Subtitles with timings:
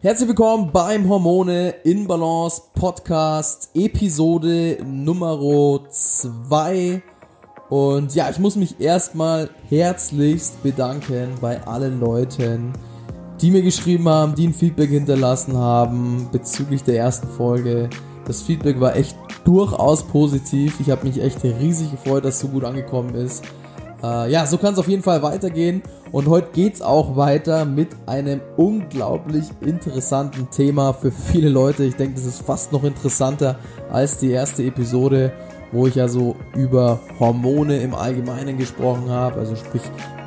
[0.00, 7.02] Herzlich willkommen beim Hormone in Balance Podcast Episode Nummer 2.
[7.68, 12.74] Und ja, ich muss mich erstmal herzlichst bedanken bei allen Leuten,
[13.40, 17.90] die mir geschrieben haben, die ein Feedback hinterlassen haben bezüglich der ersten Folge.
[18.24, 20.78] Das Feedback war echt durchaus positiv.
[20.78, 23.42] Ich habe mich echt riesig gefreut, dass es so gut angekommen ist.
[24.02, 25.82] Äh, ja, so kann es auf jeden Fall weitergehen.
[26.12, 31.84] Und heute geht es auch weiter mit einem unglaublich interessanten Thema für viele Leute.
[31.84, 33.58] Ich denke, das ist fast noch interessanter
[33.90, 35.32] als die erste Episode,
[35.72, 39.40] wo ich ja so über Hormone im Allgemeinen gesprochen habe.
[39.40, 39.82] Also sprich,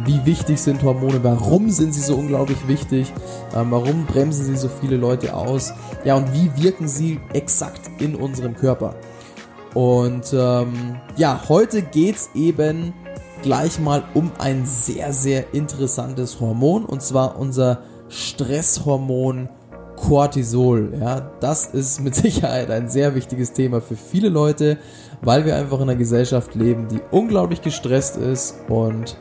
[0.06, 3.12] wie wichtig sind Hormone, warum sind sie so unglaublich wichtig,
[3.56, 8.16] ähm, warum bremsen sie so viele Leute aus, ja, und wie wirken sie exakt in
[8.16, 8.96] unserem Körper.
[9.74, 12.94] Und ähm, ja, heute geht es eben
[13.42, 19.50] gleich mal um ein sehr, sehr interessantes Hormon und zwar unser Stresshormon
[19.96, 20.94] Cortisol.
[21.00, 24.78] Ja, das ist mit Sicherheit ein sehr wichtiges Thema für viele Leute,
[25.22, 29.18] weil wir einfach in einer Gesellschaft leben, die unglaublich gestresst ist und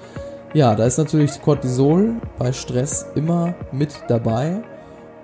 [0.52, 4.62] ja, da ist natürlich Cortisol bei Stress immer mit dabei.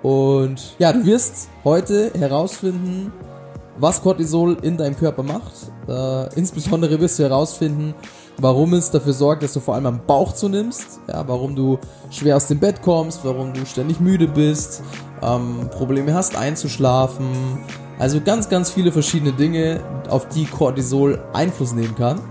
[0.01, 3.11] Und ja, du wirst heute herausfinden,
[3.77, 5.51] was Cortisol in deinem Körper macht.
[5.87, 7.93] Äh, insbesondere wirst du herausfinden,
[8.39, 12.35] warum es dafür sorgt, dass du vor allem am Bauch zunimmst, ja, warum du schwer
[12.37, 14.83] aus dem Bett kommst, warum du ständig müde bist,
[15.21, 17.27] ähm, Probleme hast einzuschlafen.
[17.99, 22.21] Also ganz, ganz viele verschiedene Dinge, auf die Cortisol Einfluss nehmen kann.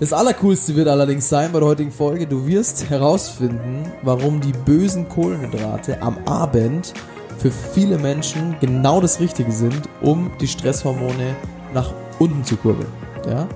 [0.00, 5.08] Das Allercoolste wird allerdings sein bei der heutigen Folge, du wirst herausfinden, warum die bösen
[5.08, 6.92] Kohlenhydrate am Abend
[7.38, 11.36] für viele Menschen genau das Richtige sind, um die Stresshormone
[11.72, 12.88] nach unten zu kurbeln.
[13.28, 13.46] Ja?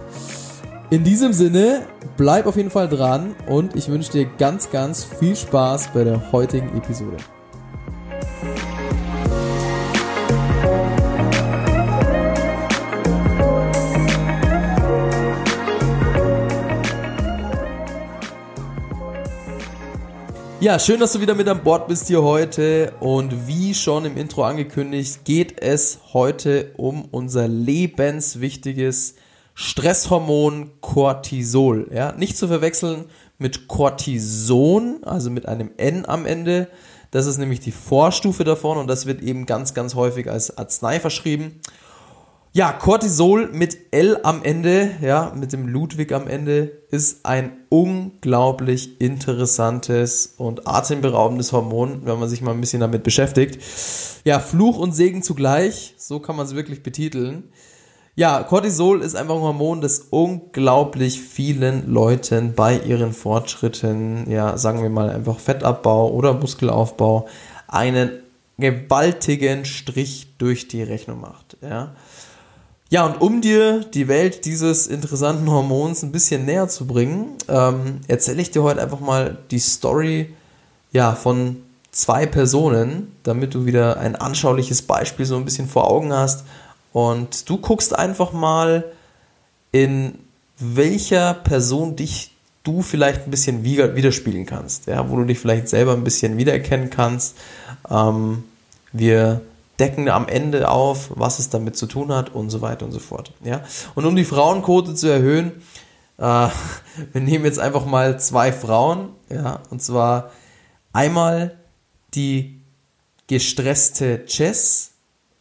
[0.88, 1.84] In diesem Sinne,
[2.16, 6.30] bleib auf jeden Fall dran und ich wünsche dir ganz, ganz viel Spaß bei der
[6.30, 7.16] heutigen Episode.
[20.60, 22.92] Ja, schön, dass du wieder mit an Bord bist hier heute.
[23.00, 29.16] Und wie schon im Intro angekündigt, geht es heute um unser lebenswichtiges
[29.58, 31.88] Stresshormon Cortisol.
[31.92, 32.12] Ja?
[32.12, 33.06] Nicht zu verwechseln
[33.38, 36.68] mit Cortison, also mit einem N am Ende.
[37.10, 41.00] Das ist nämlich die Vorstufe davon und das wird eben ganz, ganz häufig als Arznei
[41.00, 41.60] verschrieben.
[42.52, 49.00] Ja, Cortisol mit L am Ende, ja, mit dem Ludwig am Ende, ist ein unglaublich
[49.00, 53.62] interessantes und atemberaubendes Hormon, wenn man sich mal ein bisschen damit beschäftigt.
[54.24, 57.44] Ja, Fluch und Segen zugleich, so kann man es wirklich betiteln.
[58.18, 64.80] Ja, Cortisol ist einfach ein Hormon, das unglaublich vielen Leuten bei ihren Fortschritten, ja, sagen
[64.80, 67.28] wir mal einfach Fettabbau oder Muskelaufbau,
[67.68, 68.08] einen
[68.56, 71.94] gewaltigen Strich durch die Rechnung macht, ja.
[72.88, 78.00] Ja, und um dir die Welt dieses interessanten Hormons ein bisschen näher zu bringen, ähm,
[78.08, 80.32] erzähle ich dir heute einfach mal die Story
[80.90, 81.56] ja, von
[81.90, 86.44] zwei Personen, damit du wieder ein anschauliches Beispiel so ein bisschen vor Augen hast,
[86.96, 88.90] und du guckst einfach mal,
[89.70, 90.18] in
[90.58, 92.30] welcher Person dich
[92.62, 96.88] du vielleicht ein bisschen widerspiegeln kannst, ja, wo du dich vielleicht selber ein bisschen wiedererkennen
[96.88, 97.36] kannst.
[97.90, 98.44] Ähm,
[98.92, 99.42] wir
[99.78, 102.98] decken am Ende auf, was es damit zu tun hat und so weiter und so
[102.98, 103.30] fort.
[103.44, 103.60] Ja?
[103.94, 105.52] Und um die Frauenquote zu erhöhen,
[106.16, 106.22] äh,
[107.12, 110.30] wir nehmen jetzt einfach mal zwei Frauen, ja, und zwar
[110.94, 111.58] einmal
[112.14, 112.58] die
[113.26, 114.92] gestresste Jess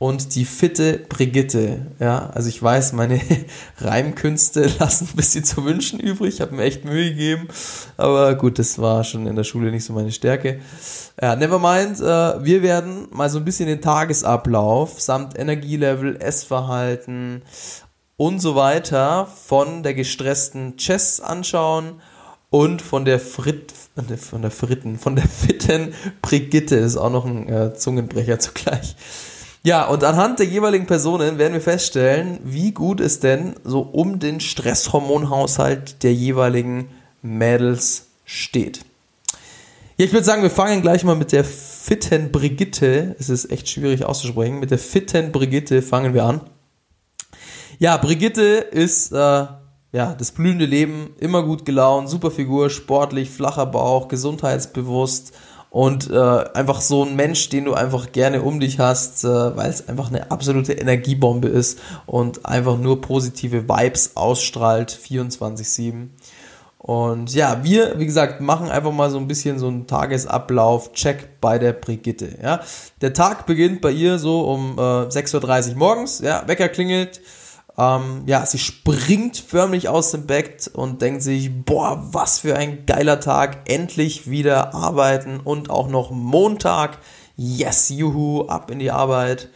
[0.05, 1.87] und die fitte Brigitte.
[1.99, 3.19] Ja, also ich weiß, meine
[3.79, 6.35] Reimkünste lassen ein bisschen zu wünschen übrig.
[6.35, 7.47] Ich habe mir echt Mühe gegeben.
[7.97, 10.59] Aber gut, das war schon in der Schule nicht so meine Stärke.
[11.19, 12.01] Ja, nevermind.
[12.01, 17.41] Äh, wir werden mal so ein bisschen den Tagesablauf samt Energielevel, Essverhalten
[18.15, 21.99] und so weiter von der gestressten Chess anschauen
[22.51, 27.49] und von der Frit, von der Fritten, von der fitten Brigitte ist auch noch ein
[27.49, 28.95] äh, Zungenbrecher zugleich.
[29.65, 34.19] Ja, und anhand der jeweiligen Personen werden wir feststellen, wie gut es denn so um
[34.19, 36.89] den Stresshormonhaushalt der jeweiligen
[37.23, 38.85] Mädels steht.
[39.97, 43.15] Ja, ich würde sagen, wir fangen gleich mal mit der fitten Brigitte.
[43.17, 44.59] Es ist echt schwierig auszusprechen.
[44.59, 46.41] Mit der fitten Brigitte fangen wir an.
[47.79, 53.65] Ja, Brigitte ist äh, ja das blühende Leben, immer gut gelaunt, super Figur, sportlich, flacher
[53.65, 55.33] Bauch, gesundheitsbewusst
[55.75, 56.15] und äh,
[56.53, 60.07] einfach so ein Mensch, den du einfach gerne um dich hast, äh, weil es einfach
[60.07, 66.11] eine absolute Energiebombe ist und einfach nur positive Vibes ausstrahlt 24/7.
[66.77, 71.59] Und ja, wir, wie gesagt, machen einfach mal so ein bisschen so einen Tagesablauf-Check bei
[71.59, 72.37] der Brigitte.
[72.41, 72.61] Ja.
[73.01, 77.19] Der Tag beginnt bei ihr so um äh, 6.30 Uhr morgens, ja, Wecker klingelt.
[77.77, 82.85] Ähm, ja, sie springt förmlich aus dem Bett und denkt sich, boah, was für ein
[82.85, 86.97] geiler Tag, endlich wieder arbeiten und auch noch Montag.
[87.35, 89.49] Yes, juhu, ab in die Arbeit.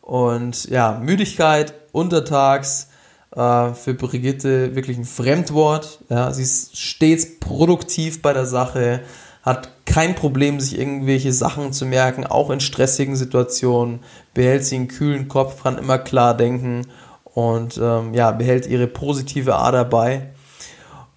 [0.00, 2.88] Und ja, Müdigkeit untertags
[3.34, 6.00] äh, für Brigitte wirklich ein Fremdwort.
[6.08, 9.02] Ja, sie ist stets produktiv bei der Sache,
[9.42, 14.00] hat kein Problem, sich irgendwelche Sachen zu merken, auch in stressigen Situationen,
[14.32, 16.86] behält sie einen kühlen Kopf, kann immer klar denken
[17.36, 20.22] und ähm, ja, behält ihre positive Ader bei.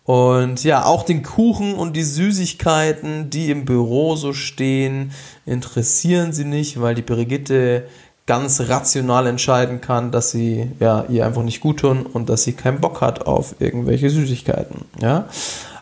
[0.04, 5.14] Und ja, auch den Kuchen und die Süßigkeiten, die im Büro so stehen,
[5.46, 7.86] interessieren sie nicht, weil die Brigitte
[8.26, 12.52] ganz rational entscheiden kann, dass sie ja, ihr einfach nicht gut tun und dass sie
[12.52, 14.84] keinen Bock hat auf irgendwelche Süßigkeiten.
[15.02, 15.30] Ja,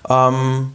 [0.08, 0.74] ähm,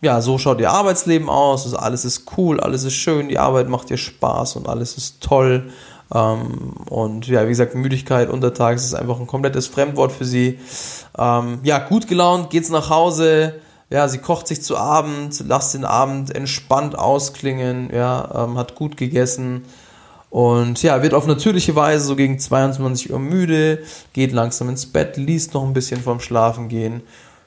[0.00, 1.72] ja so schaut ihr Arbeitsleben aus.
[1.74, 5.70] Alles ist cool, alles ist schön, die Arbeit macht ihr Spaß und alles ist toll.
[6.12, 10.58] Ähm, und ja, wie gesagt, Müdigkeit untertags ist einfach ein komplettes Fremdwort für sie.
[11.16, 13.60] Ähm, ja, gut gelaunt, geht's nach Hause.
[13.90, 18.96] Ja, sie kocht sich zu Abend, lasst den Abend entspannt ausklingen, ja, ähm, hat gut
[18.96, 19.64] gegessen,
[20.34, 23.84] und ja, wird auf natürliche Weise so gegen 22 Uhr müde,
[24.14, 27.02] geht langsam ins Bett, liest noch ein bisschen vorm Schlafen gehen.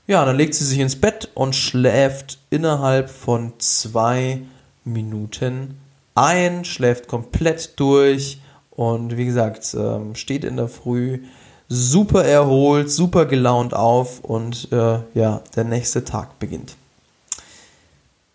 [0.07, 4.39] Ja, dann legt sie sich ins Bett und schläft innerhalb von zwei
[4.86, 5.81] Minuten
[6.15, 8.39] ein, schläft komplett durch
[8.77, 11.24] und wie gesagt, ähm, steht in der Früh
[11.68, 16.77] super erholt, super gelaunt auf und äh, ja, der nächste Tag beginnt.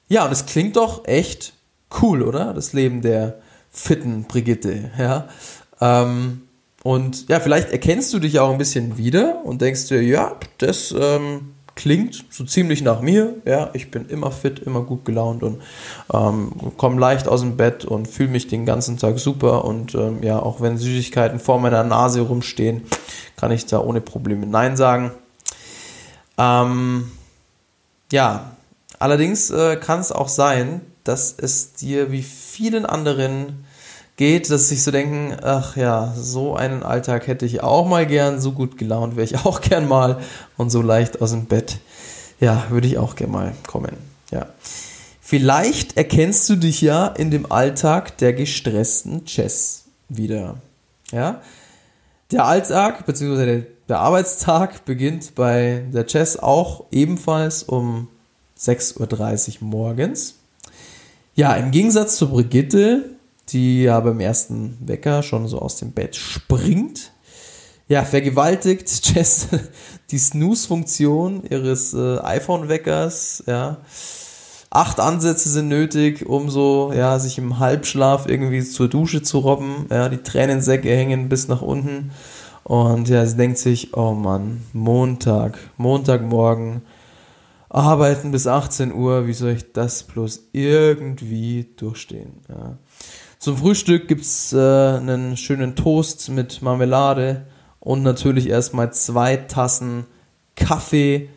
[0.09, 1.55] Ja, und es klingt doch echt
[2.03, 2.53] cool, oder?
[2.53, 3.39] Das Leben der
[3.71, 5.29] fitten Brigitte, ja.
[5.81, 6.43] Ähm,
[6.83, 10.93] und ja, vielleicht erkennst du dich auch ein bisschen wieder und denkst dir, ja, das
[10.99, 13.35] ähm, klingt so ziemlich nach mir.
[13.45, 15.63] Ja, ich bin immer fit, immer gut gelaunt und
[16.13, 19.65] ähm, komme leicht aus dem Bett und fühle mich den ganzen Tag super.
[19.65, 22.83] Und ähm, ja, auch wenn Süßigkeiten vor meiner Nase rumstehen,
[23.37, 25.13] kann ich da ohne Probleme Nein sagen.
[26.39, 27.11] Ähm,
[28.11, 28.53] ja,
[28.99, 33.65] allerdings äh, kann es auch sein, dass es dir wie vielen anderen
[34.23, 38.41] geht, dass sich so denken, ach ja, so einen Alltag hätte ich auch mal gern,
[38.41, 40.21] so gut gelaunt wäre ich auch gern mal
[40.57, 41.79] und so leicht aus dem Bett,
[42.39, 43.97] ja, würde ich auch gern mal kommen,
[44.31, 44.47] ja.
[45.21, 50.55] Vielleicht erkennst du dich ja in dem Alltag der gestressten Chess wieder,
[51.11, 51.41] ja.
[52.31, 53.45] Der Alltag bzw.
[53.45, 58.07] Der, der Arbeitstag beginnt bei der Chess auch ebenfalls um
[58.57, 60.37] 6.30 Uhr morgens.
[61.35, 63.12] Ja, im Gegensatz zu Brigitte,
[63.49, 67.12] die ja beim ersten Wecker schon so aus dem Bett springt,
[67.89, 69.49] ja, vergewaltigt Jess
[70.11, 73.79] die Snooze-Funktion ihres äh, iPhone-Weckers, ja.
[74.71, 79.87] Acht Ansätze sind nötig, um so, ja, sich im Halbschlaf irgendwie zur Dusche zu robben,
[79.91, 82.11] ja, die Tränensäcke hängen bis nach unten
[82.65, 86.83] und ja, sie denkt sich, oh Mann, Montag, Montagmorgen,
[87.69, 92.41] arbeiten bis 18 Uhr, wie soll ich das bloß irgendwie durchstehen?
[92.49, 92.79] Ja.
[93.43, 97.43] Zum Frühstück gibt es äh, einen schönen Toast mit Marmelade
[97.81, 100.06] und natürlich erstmal zwei Tassen
[100.55, 101.29] Kaffee,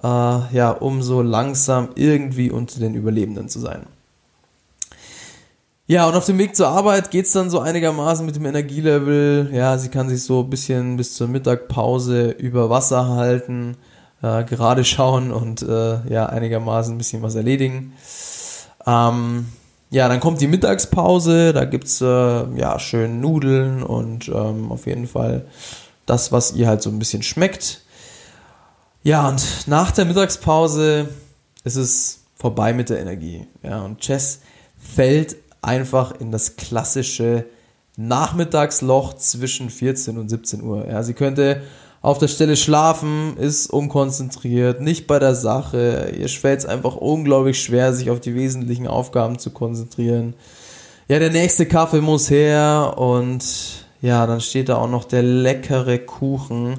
[0.00, 3.86] äh, ja, um so langsam irgendwie unter den Überlebenden zu sein.
[5.88, 9.50] Ja, und auf dem Weg zur Arbeit geht es dann so einigermaßen mit dem Energielevel.
[9.52, 13.76] Ja, sie kann sich so ein bisschen bis zur Mittagpause über Wasser halten
[14.22, 17.94] äh, gerade schauen und äh, ja, einigermaßen ein bisschen was erledigen.
[18.86, 19.46] Ähm,
[19.90, 25.06] ja, dann kommt die Mittagspause, da gibt's äh, ja schön Nudeln und ähm, auf jeden
[25.06, 25.46] Fall
[26.04, 27.82] das, was ihr halt so ein bisschen schmeckt.
[29.02, 31.08] Ja, und nach der Mittagspause
[31.64, 33.46] ist es vorbei mit der Energie.
[33.62, 34.40] Ja, und Chess
[34.78, 37.46] fällt einfach in das klassische
[37.96, 40.86] Nachmittagsloch zwischen 14 und 17 Uhr.
[40.86, 41.62] Ja, sie könnte
[42.08, 46.10] auf der Stelle schlafen, ist unkonzentriert, nicht bei der Sache.
[46.18, 50.32] Ihr fällt es einfach unglaublich schwer, sich auf die wesentlichen Aufgaben zu konzentrieren.
[51.08, 53.44] Ja, der nächste Kaffee muss her und
[54.00, 56.78] ja, dann steht da auch noch der leckere Kuchen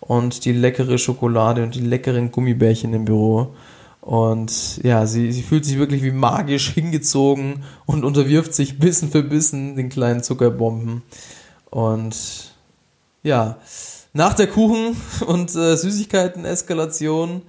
[0.00, 3.54] und die leckere Schokolade und die leckeren Gummibärchen im Büro.
[4.02, 9.22] Und ja, sie, sie fühlt sich wirklich wie magisch hingezogen und unterwirft sich Bissen für
[9.22, 11.00] Bissen den kleinen Zuckerbomben.
[11.70, 12.52] Und
[13.22, 13.56] ja,
[14.16, 14.96] nach der Kuchen-
[15.26, 17.42] und äh, Süßigkeiten-Eskalation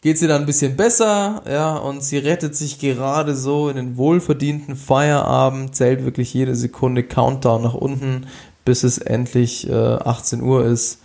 [0.00, 3.96] geht sie dann ein bisschen besser, ja, und sie rettet sich gerade so in den
[3.96, 8.26] wohlverdienten Feierabend, zählt wirklich jede Sekunde Countdown nach unten,
[8.66, 11.00] bis es endlich äh, 18 Uhr ist.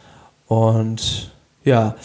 [0.48, 1.32] Und
[1.63, 1.96] ja,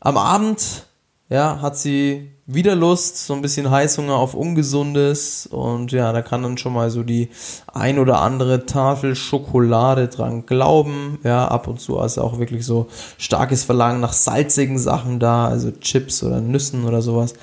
[0.00, 0.86] am Abend
[1.28, 6.42] ja, hat sie wieder Lust, so ein bisschen Heißhunger auf Ungesundes und ja, da kann
[6.42, 7.30] dann schon mal so die
[7.72, 11.18] ein oder andere Tafel Schokolade dran glauben.
[11.24, 15.70] Ja, ab und zu ist auch wirklich so starkes Verlangen nach salzigen Sachen da, also
[15.70, 17.34] Chips oder Nüssen oder sowas.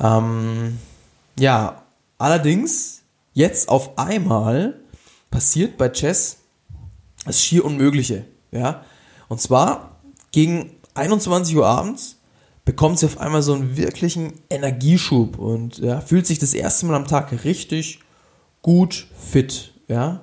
[0.00, 0.78] Ähm,
[1.38, 1.82] ja,
[2.18, 3.02] allerdings
[3.34, 4.74] jetzt auf einmal
[5.30, 6.38] passiert bei Chess
[7.24, 8.24] das schier Unmögliche.
[8.50, 8.82] Ja,
[9.28, 10.00] und zwar
[10.32, 12.16] gegen 21 Uhr abends
[12.64, 16.94] bekommt sie auf einmal so einen wirklichen Energieschub und ja, fühlt sich das erste Mal
[16.94, 18.00] am Tag richtig
[18.62, 19.72] gut fit.
[19.88, 20.22] Ja.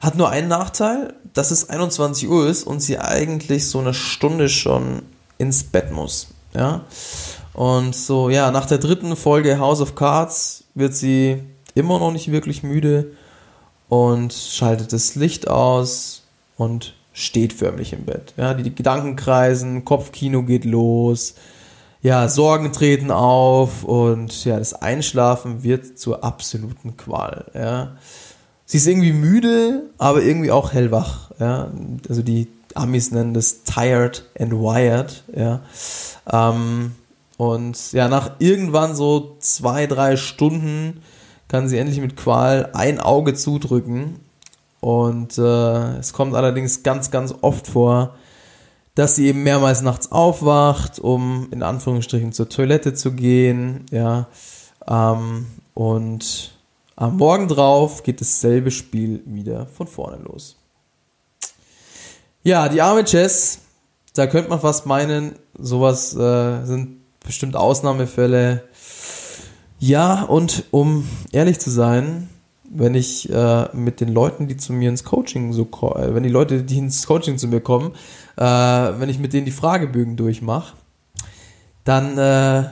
[0.00, 4.48] Hat nur einen Nachteil, dass es 21 Uhr ist und sie eigentlich so eine Stunde
[4.48, 5.02] schon
[5.36, 6.28] ins Bett muss.
[6.54, 6.86] Ja.
[7.52, 11.42] Und so, ja, nach der dritten Folge House of Cards wird sie
[11.74, 13.12] immer noch nicht wirklich müde
[13.88, 16.22] und schaltet das Licht aus
[16.56, 18.34] und steht förmlich im Bett.
[18.36, 21.34] Ja, die, Gedanken kreisen, Kopfkino geht los,
[22.02, 27.50] ja, Sorgen treten auf und ja, das Einschlafen wird zur absoluten Qual.
[27.54, 27.96] Ja.
[28.64, 31.30] Sie ist irgendwie müde, aber irgendwie auch hellwach.
[31.38, 31.70] Ja.
[32.08, 35.24] Also die Amis nennen das tired and wired.
[35.34, 35.60] Ja.
[36.30, 36.92] Ähm,
[37.36, 41.02] und ja, nach irgendwann so zwei, drei Stunden
[41.48, 44.20] kann sie endlich mit Qual ein Auge zudrücken
[44.80, 48.14] und äh, es kommt allerdings ganz, ganz oft vor,
[48.94, 54.26] dass sie eben mehrmals nachts aufwacht, um in Anführungsstrichen zur Toilette zu gehen, ja.
[54.88, 56.58] Ähm, und
[56.96, 60.56] am Morgen drauf geht dasselbe Spiel wieder von vorne los.
[62.42, 63.60] Ja, die arme Chess,
[64.14, 68.64] da könnte man fast meinen, sowas äh, sind bestimmt Ausnahmefälle.
[69.78, 72.28] Ja, und um ehrlich zu sein,
[72.72, 76.28] wenn ich äh, mit den Leuten, die zu mir ins Coaching so, äh, wenn die
[76.28, 77.92] Leute, die ins Coaching zu mir kommen,
[78.36, 80.74] äh, wenn ich mit denen die Fragebögen durchmache,
[81.84, 82.70] dann äh,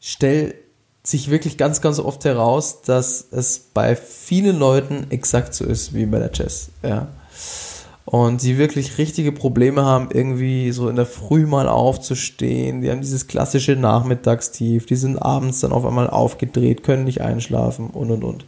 [0.00, 0.56] stellt
[1.02, 6.06] sich wirklich ganz, ganz oft heraus, dass es bei vielen Leuten exakt so ist wie
[6.06, 6.70] bei der Chess.
[6.82, 7.08] Ja.
[8.04, 12.80] Und sie wirklich richtige Probleme haben, irgendwie so in der Früh mal aufzustehen.
[12.80, 17.90] Die haben dieses klassische Nachmittagstief, die sind abends dann auf einmal aufgedreht, können nicht einschlafen
[17.90, 18.44] und und und.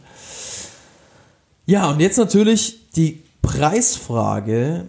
[1.65, 4.87] Ja, und jetzt natürlich die Preisfrage,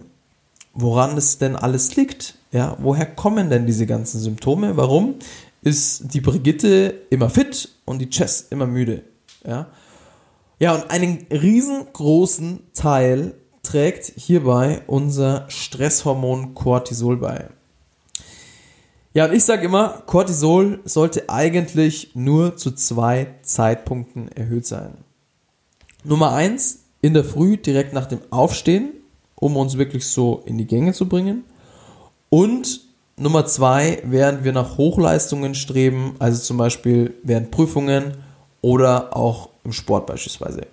[0.73, 2.35] woran es denn alles liegt.
[2.51, 4.75] Ja, woher kommen denn diese ganzen Symptome?
[4.75, 5.15] Warum
[5.61, 9.03] ist die Brigitte immer fit und die Chess immer müde?
[9.45, 9.67] Ja,
[10.59, 17.47] ja und einen riesengroßen Teil trägt hierbei unser Stresshormon Cortisol bei.
[19.13, 24.97] Ja, und ich sage immer, Cortisol sollte eigentlich nur zu zwei Zeitpunkten erhöht sein.
[26.05, 28.89] Nummer eins, in der Früh direkt nach dem Aufstehen,
[29.35, 31.43] um uns wirklich so in die Gänge zu bringen.
[32.29, 32.81] Und
[33.17, 38.17] Nummer zwei, während wir nach Hochleistungen streben, also zum Beispiel während Prüfungen
[38.61, 40.67] oder auch im Sport beispielsweise.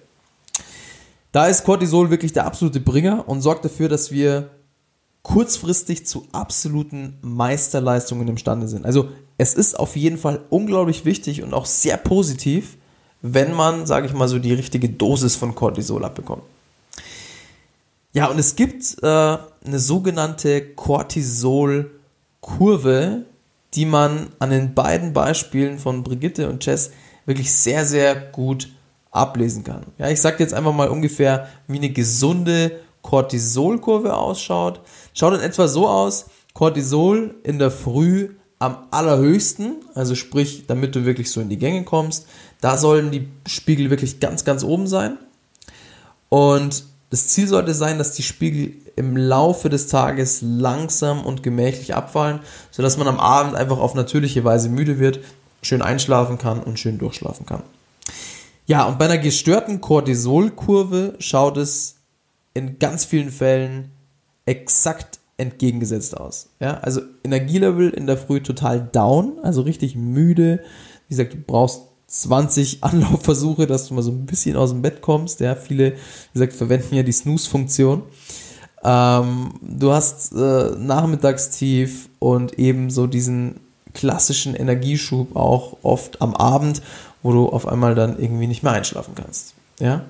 [1.30, 4.50] Da ist Cortisol wirklich der absolute Bringer und sorgt dafür, dass wir
[5.22, 8.84] kurzfristig zu absoluten Meisterleistungen imstande sind.
[8.84, 9.08] Also
[9.38, 12.76] es ist auf jeden Fall unglaublich wichtig und auch sehr positiv,
[13.22, 16.42] wenn man, sage ich mal, so die richtige Dosis von Cortisol abbekommt.
[18.12, 23.24] Ja, und es gibt äh, eine sogenannte Cortisol-Kurve,
[23.74, 26.90] die man an den beiden Beispielen von Brigitte und Jess
[27.24, 28.68] wirklich sehr, sehr gut
[29.12, 29.86] ablesen kann.
[29.96, 34.80] Ja, ich sage jetzt einfach mal ungefähr, wie eine gesunde Cortisol-Kurve ausschaut.
[35.14, 38.30] Schaut in etwa so aus, Cortisol in der Früh
[38.62, 42.26] am allerhöchsten, also sprich, damit du wirklich so in die Gänge kommst,
[42.60, 45.18] da sollen die Spiegel wirklich ganz, ganz oben sein.
[46.28, 51.96] Und das Ziel sollte sein, dass die Spiegel im Laufe des Tages langsam und gemächlich
[51.96, 52.38] abfallen,
[52.70, 55.18] sodass man am Abend einfach auf natürliche Weise müde wird,
[55.60, 57.64] schön einschlafen kann und schön durchschlafen kann.
[58.66, 61.96] Ja, und bei einer gestörten Cortisolkurve schaut es
[62.54, 63.90] in ganz vielen Fällen
[64.46, 66.48] exakt entgegengesetzt aus.
[66.60, 70.60] Ja, also Energielevel in der Früh total down, also richtig müde.
[71.08, 75.00] Wie gesagt, du brauchst 20 Anlaufversuche, dass du mal so ein bisschen aus dem Bett
[75.00, 75.40] kommst.
[75.40, 78.02] Ja, viele, wie gesagt, verwenden ja die Snooze-Funktion.
[78.84, 83.60] Ähm, du hast äh, Nachmittagstief und eben so diesen
[83.94, 86.82] klassischen Energieschub auch oft am Abend,
[87.22, 89.54] wo du auf einmal dann irgendwie nicht mehr einschlafen kannst.
[89.78, 90.04] Ja.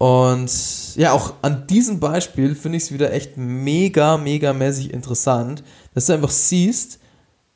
[0.00, 5.62] Und ja, auch an diesem Beispiel finde ich es wieder echt mega, mega mäßig interessant,
[5.92, 7.00] dass du einfach siehst,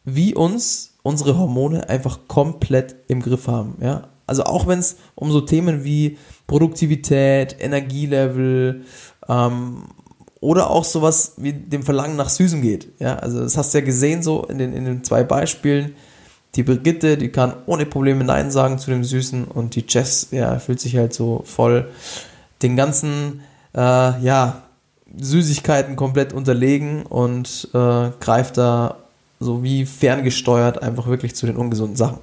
[0.05, 3.79] wie uns unsere Hormone einfach komplett im Griff haben.
[3.81, 4.09] Ja?
[4.27, 8.83] Also auch wenn es um so Themen wie Produktivität, Energielevel
[9.27, 9.85] ähm,
[10.41, 12.89] oder auch sowas wie dem Verlangen nach Süßem geht.
[12.99, 15.95] Ja, also das hast du ja gesehen so in den, in den zwei Beispielen.
[16.57, 20.59] Die Brigitte, die kann ohne Probleme Nein sagen zu dem Süßen und die Jess, ja,
[20.59, 21.89] fühlt sich halt so voll
[22.63, 23.43] den ganzen,
[23.75, 24.63] äh, ja,
[25.17, 28.97] Süßigkeiten komplett unterlegen und äh, greift da
[29.39, 32.19] so wie ferngesteuert einfach wirklich zu den ungesunden Sachen.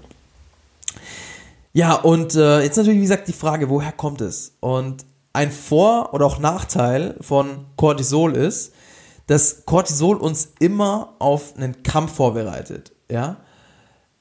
[1.74, 4.54] Ja, und äh, jetzt natürlich, wie gesagt, die Frage, woher kommt es?
[4.60, 8.74] Und ein Vor- oder auch Nachteil von Cortisol ist,
[9.28, 13.38] dass Cortisol uns immer auf einen Kampf vorbereitet, ja,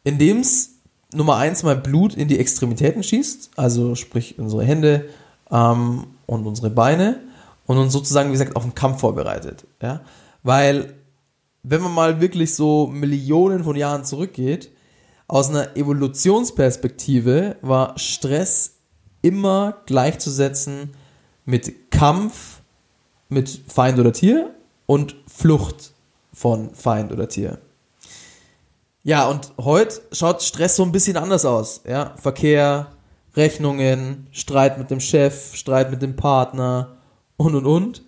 [0.05, 0.71] indem es
[1.13, 5.09] Nummer eins mal Blut in die Extremitäten schießt, also sprich unsere Hände
[5.51, 7.21] ähm, und unsere Beine
[7.67, 10.01] und uns sozusagen, wie gesagt, auf einen Kampf vorbereitet, ja,
[10.43, 10.95] weil
[11.63, 14.71] wenn man mal wirklich so Millionen von Jahren zurückgeht,
[15.29, 18.77] aus einer Evolutionsperspektive war Stress
[19.23, 20.91] immer gleichzusetzen
[21.45, 22.61] mit Kampf
[23.31, 24.55] mit Feind oder Tier
[24.87, 25.93] und Flucht
[26.33, 27.59] von Feind oder Tier.
[29.03, 31.81] Ja, und heute schaut Stress so ein bisschen anders aus.
[31.89, 32.15] Ja?
[32.17, 32.89] Verkehr,
[33.37, 36.97] Rechnungen, Streit mit dem Chef, Streit mit dem Partner
[37.37, 38.03] und und und.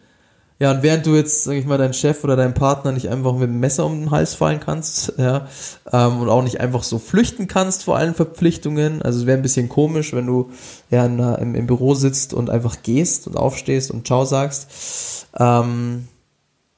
[0.58, 3.32] Ja, und während du jetzt, sag ich mal, deinen Chef oder deinen Partner nicht einfach
[3.32, 5.48] mit dem Messer um den Hals fallen kannst, ja,
[5.92, 9.42] ähm, und auch nicht einfach so flüchten kannst vor allen Verpflichtungen, also es wäre ein
[9.42, 10.50] bisschen komisch, wenn du
[10.88, 16.06] ja in, im, im, Büro sitzt und einfach gehst und aufstehst und Ciao sagst, ähm,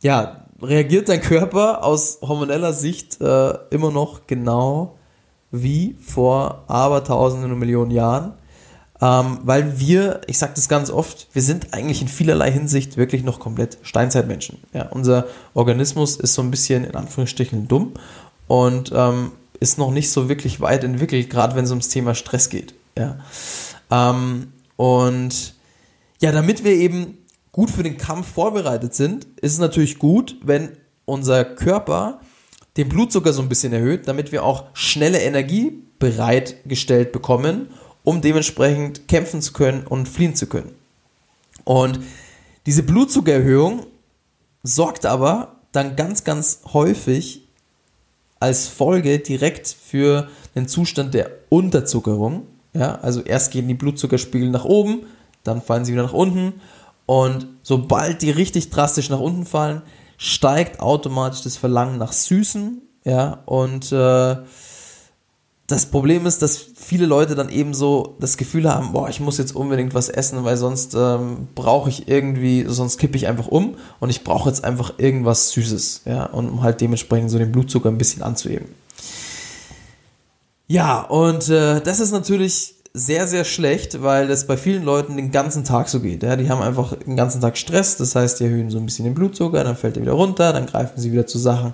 [0.00, 4.96] ja, reagiert dein Körper aus hormoneller Sicht äh, immer noch genau
[5.62, 8.34] wie vor abertausenden und Millionen Jahren
[9.04, 13.24] ähm, weil wir, ich sage das ganz oft, wir sind eigentlich in vielerlei Hinsicht wirklich
[13.24, 14.58] noch komplett Steinzeitmenschen.
[14.72, 17.92] Ja, unser Organismus ist so ein bisschen in Anführungsstrichen dumm
[18.46, 22.48] und ähm, ist noch nicht so wirklich weit entwickelt, gerade wenn es ums Thema Stress
[22.48, 22.74] geht.
[22.96, 23.18] Ja.
[23.90, 25.54] Ähm, und
[26.22, 27.18] ja, damit wir eben
[27.52, 30.70] gut für den Kampf vorbereitet sind, ist es natürlich gut, wenn
[31.04, 32.20] unser Körper
[32.76, 37.68] den Blutzucker so ein bisschen erhöht, damit wir auch schnelle Energie bereitgestellt bekommen
[38.04, 40.74] um dementsprechend kämpfen zu können und fliehen zu können.
[41.64, 42.00] Und
[42.66, 43.86] diese Blutzuckererhöhung
[44.62, 47.42] sorgt aber dann ganz, ganz häufig
[48.38, 52.46] als Folge direkt für den Zustand der Unterzuckerung.
[52.74, 55.06] Ja, also erst gehen die Blutzuckerspiegel nach oben,
[55.42, 56.60] dann fallen sie wieder nach unten.
[57.06, 59.82] Und sobald die richtig drastisch nach unten fallen,
[60.16, 62.82] steigt automatisch das Verlangen nach Süßen.
[63.04, 64.36] Ja, und äh,
[65.66, 69.38] das Problem ist, dass viele Leute dann eben so das Gefühl haben, boah, ich muss
[69.38, 73.76] jetzt unbedingt was essen, weil sonst ähm, brauche ich irgendwie, sonst kippe ich einfach um
[73.98, 77.88] und ich brauche jetzt einfach irgendwas Süßes, ja, und um halt dementsprechend so den Blutzucker
[77.88, 78.68] ein bisschen anzuheben.
[80.66, 85.32] Ja, und äh, das ist natürlich sehr, sehr schlecht, weil das bei vielen Leuten den
[85.32, 86.22] ganzen Tag so geht.
[86.22, 86.36] Ja?
[86.36, 89.14] Die haben einfach den ganzen Tag Stress, das heißt, die erhöhen so ein bisschen den
[89.14, 91.72] Blutzucker, dann fällt er wieder runter, dann greifen sie wieder zu Sachen,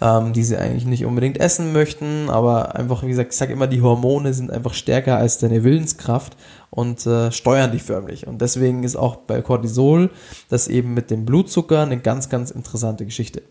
[0.00, 3.66] ähm, die sie eigentlich nicht unbedingt essen möchten, aber einfach, wie gesagt, ich sage immer,
[3.66, 6.36] die Hormone sind einfach stärker als deine Willenskraft
[6.70, 8.28] und äh, steuern dich förmlich.
[8.28, 10.10] Und deswegen ist auch bei Cortisol
[10.50, 13.42] das eben mit dem Blutzucker eine ganz, ganz interessante Geschichte.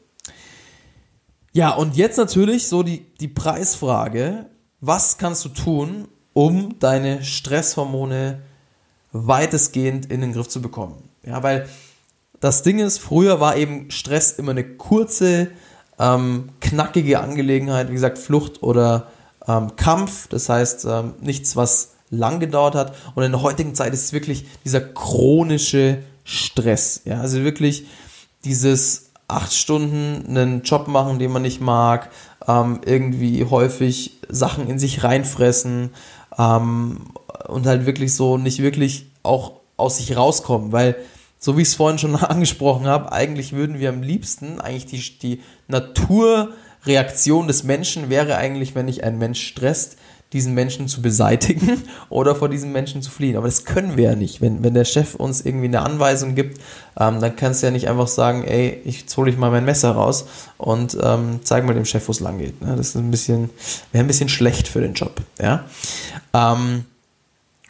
[1.52, 4.46] Ja, und jetzt natürlich so die, die Preisfrage.
[4.80, 6.08] Was kannst du tun,
[6.40, 8.40] um deine Stresshormone
[9.12, 10.96] weitestgehend in den Griff zu bekommen.
[11.26, 11.68] Ja, weil
[12.40, 15.50] das Ding ist, früher war eben Stress immer eine kurze,
[16.00, 19.08] ähm, knackige Angelegenheit, wie gesagt, Flucht oder
[19.50, 22.96] ähm, Kampf, das heißt ähm, nichts, was lang gedauert hat.
[23.16, 27.02] Und in der heutigen Zeit ist es wirklich dieser chronische Stress.
[27.04, 27.86] Ja, also wirklich
[28.46, 32.10] dieses acht Stunden einen Job machen, den man nicht mag,
[32.48, 35.92] ähm, irgendwie häufig Sachen in sich reinfressen,
[36.40, 37.02] ähm,
[37.48, 40.96] und halt wirklich so nicht wirklich auch aus sich rauskommen, weil
[41.38, 45.20] so wie ich es vorhin schon angesprochen habe, eigentlich würden wir am liebsten, eigentlich die,
[45.20, 49.98] die Naturreaktion des Menschen wäre eigentlich, wenn ich einen Mensch stresst,
[50.34, 53.36] diesen Menschen zu beseitigen oder vor diesem Menschen zu fliehen.
[53.36, 54.42] Aber das können wir ja nicht.
[54.42, 56.60] Wenn, wenn der Chef uns irgendwie eine Anweisung gibt,
[57.00, 59.92] ähm, dann kannst du ja nicht einfach sagen, ey, ich hole ich mal mein Messer
[59.92, 60.26] raus
[60.58, 62.62] und ähm, zeig mal dem Chef, wo es lang geht.
[62.62, 62.76] Ne?
[62.76, 63.50] Das ist ein bisschen,
[63.92, 65.22] wäre ein bisschen schlecht für den Job.
[65.42, 65.66] Ja.
[66.34, 66.86] Ähm,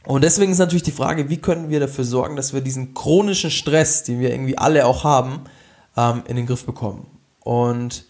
[0.03, 3.51] und deswegen ist natürlich die Frage, wie können wir dafür sorgen, dass wir diesen chronischen
[3.51, 5.41] Stress, den wir irgendwie alle auch haben,
[5.95, 7.05] ähm, in den Griff bekommen.
[7.41, 8.05] Und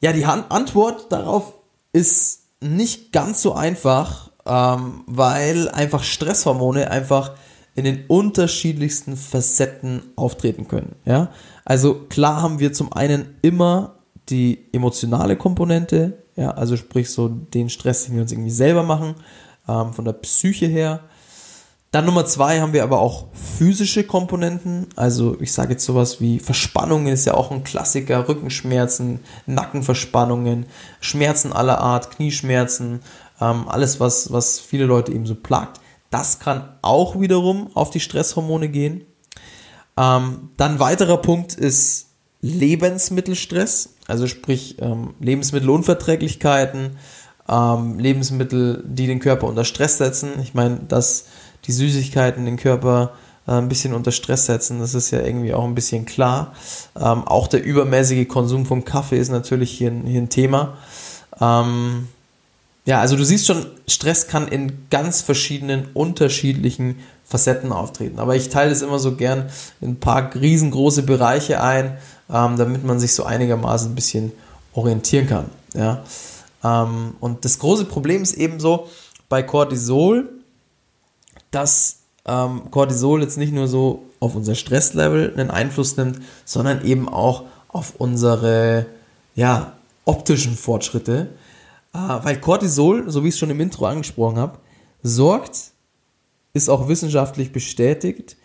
[0.00, 1.52] ja, die Antwort darauf
[1.92, 7.32] ist nicht ganz so einfach, ähm, weil einfach Stresshormone einfach
[7.74, 10.96] in den unterschiedlichsten Facetten auftreten können.
[11.04, 11.30] Ja?
[11.64, 17.70] Also klar haben wir zum einen immer die emotionale Komponente, ja, also sprich so den
[17.70, 19.14] Stress, den wir uns irgendwie selber machen,
[19.68, 21.00] ähm, von der Psyche her.
[21.90, 26.38] Dann Nummer zwei haben wir aber auch physische Komponenten, also ich sage jetzt sowas wie
[26.38, 30.66] Verspannungen ist ja auch ein Klassiker, Rückenschmerzen, Nackenverspannungen,
[31.00, 33.00] Schmerzen aller Art, Knieschmerzen,
[33.40, 35.80] ähm, alles was, was viele Leute eben so plagt.
[36.10, 39.06] Das kann auch wiederum auf die Stresshormone gehen.
[39.96, 42.08] Ähm, dann weiterer Punkt ist
[42.42, 46.98] Lebensmittelstress, also sprich ähm, Lebensmittelunverträglichkeiten,
[47.48, 50.32] ähm, Lebensmittel, die den Körper unter Stress setzen.
[50.42, 51.26] Ich meine, dass
[51.68, 53.12] die Süßigkeiten den Körper
[53.46, 56.54] äh, ein bisschen unter Stress setzen, das ist ja irgendwie auch ein bisschen klar.
[56.96, 60.78] Ähm, auch der übermäßige Konsum von Kaffee ist natürlich hier, hier ein Thema.
[61.40, 62.08] Ähm,
[62.86, 68.18] ja, also du siehst schon, Stress kann in ganz verschiedenen, unterschiedlichen Facetten auftreten.
[68.18, 69.50] Aber ich teile es immer so gern
[69.82, 71.98] in ein paar riesengroße Bereiche ein,
[72.32, 74.32] ähm, damit man sich so einigermaßen ein bisschen
[74.72, 75.50] orientieren kann.
[75.74, 76.02] Ja?
[76.64, 78.88] Ähm, und das große Problem ist eben so
[79.28, 80.30] bei Cortisol,
[81.50, 87.08] dass ähm, Cortisol jetzt nicht nur so auf unser Stresslevel einen Einfluss nimmt, sondern eben
[87.08, 88.86] auch auf unsere
[89.34, 91.28] ja, optischen Fortschritte.
[91.94, 94.58] Äh, weil Cortisol, so wie ich es schon im Intro angesprochen habe,
[95.02, 95.72] sorgt,
[96.52, 98.36] ist auch wissenschaftlich bestätigt,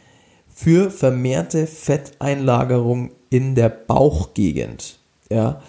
[0.54, 5.00] für vermehrte Fetteinlagerung in der Bauchgegend.
[5.32, 5.62] Ja.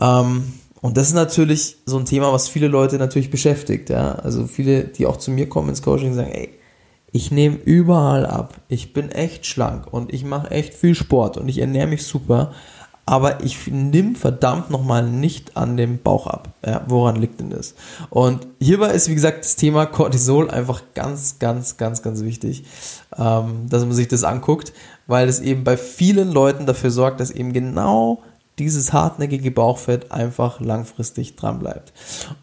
[0.00, 3.90] Ähm, und das ist natürlich so ein Thema, was viele Leute natürlich beschäftigt.
[3.90, 4.12] Ja?
[4.16, 6.50] Also viele, die auch zu mir kommen ins Coaching, sagen, ey,
[7.12, 8.54] ich nehme überall ab.
[8.68, 12.52] Ich bin echt schlank und ich mache echt viel Sport und ich ernähre mich super.
[13.08, 16.48] Aber ich nehme verdammt nochmal nicht an dem Bauch ab.
[16.66, 17.76] Ja, woran liegt denn das?
[18.10, 22.64] Und hierbei ist, wie gesagt, das Thema Cortisol einfach ganz, ganz, ganz, ganz wichtig,
[23.16, 24.72] ähm, dass man sich das anguckt,
[25.06, 28.24] weil es eben bei vielen Leuten dafür sorgt, dass eben genau
[28.58, 31.92] dieses hartnäckige Bauchfett einfach langfristig dran bleibt.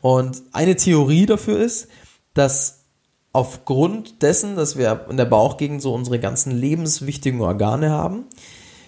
[0.01, 1.87] Und eine Theorie dafür ist,
[2.33, 2.83] dass
[3.31, 8.25] aufgrund dessen, dass wir in der Bauchgegend so unsere ganzen lebenswichtigen Organe haben,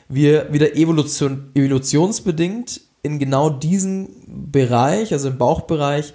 [0.08, 6.14] wir wieder Evolution, evolutionsbedingt in genau diesen Bereich, also im Bauchbereich,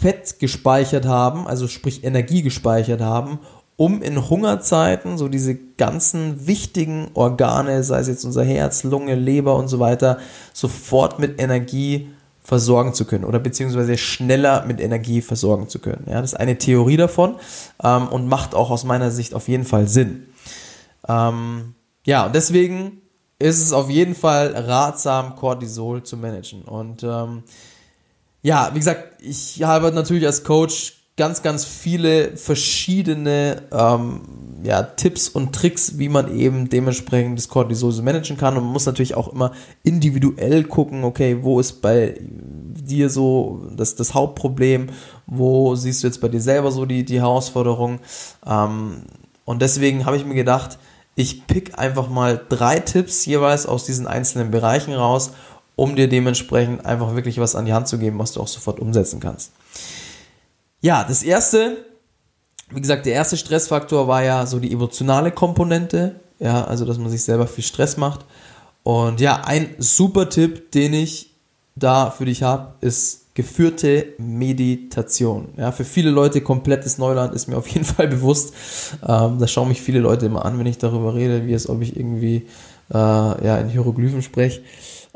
[0.00, 3.38] Fett gespeichert haben, also sprich Energie gespeichert haben,
[3.78, 9.54] um in Hungerzeiten so diese ganzen wichtigen Organe, sei es jetzt unser Herz, Lunge, Leber
[9.54, 10.18] und so weiter,
[10.52, 12.10] sofort mit Energie
[12.42, 16.06] versorgen zu können oder beziehungsweise schneller mit Energie versorgen zu können.
[16.08, 17.36] Ja, das ist eine Theorie davon
[17.80, 20.26] ähm, und macht auch aus meiner Sicht auf jeden Fall Sinn.
[21.06, 23.00] Ähm, ja, und deswegen
[23.38, 26.62] ist es auf jeden Fall ratsam, Cortisol zu managen.
[26.62, 27.44] Und ähm,
[28.42, 34.22] ja, wie gesagt, ich habe natürlich als Coach ganz, ganz viele verschiedene ähm,
[34.62, 38.56] ja, Tipps und Tricks, wie man eben dementsprechend das Cortisol so managen kann.
[38.56, 39.52] Und man muss natürlich auch immer
[39.82, 44.86] individuell gucken, okay, wo ist bei dir so das, das Hauptproblem,
[45.26, 47.98] wo siehst du jetzt bei dir selber so die, die Herausforderung.
[48.46, 49.02] Ähm,
[49.44, 50.78] und deswegen habe ich mir gedacht,
[51.16, 55.32] ich pick einfach mal drei Tipps jeweils aus diesen einzelnen Bereichen raus,
[55.74, 58.78] um dir dementsprechend einfach wirklich was an die Hand zu geben, was du auch sofort
[58.78, 59.50] umsetzen kannst.
[60.80, 61.84] Ja, das erste,
[62.70, 67.10] wie gesagt, der erste Stressfaktor war ja so die emotionale Komponente, ja, also dass man
[67.10, 68.24] sich selber viel Stress macht.
[68.84, 71.34] Und ja, ein super Tipp, den ich
[71.74, 75.48] da für dich habe, ist geführte Meditation.
[75.56, 78.52] Ja, für viele Leute komplettes Neuland ist mir auf jeden Fall bewusst.
[79.06, 81.82] Ähm, da schauen mich viele Leute immer an, wenn ich darüber rede, wie es ob
[81.82, 82.46] ich irgendwie
[82.92, 84.62] äh, ja, in Hieroglyphen spreche.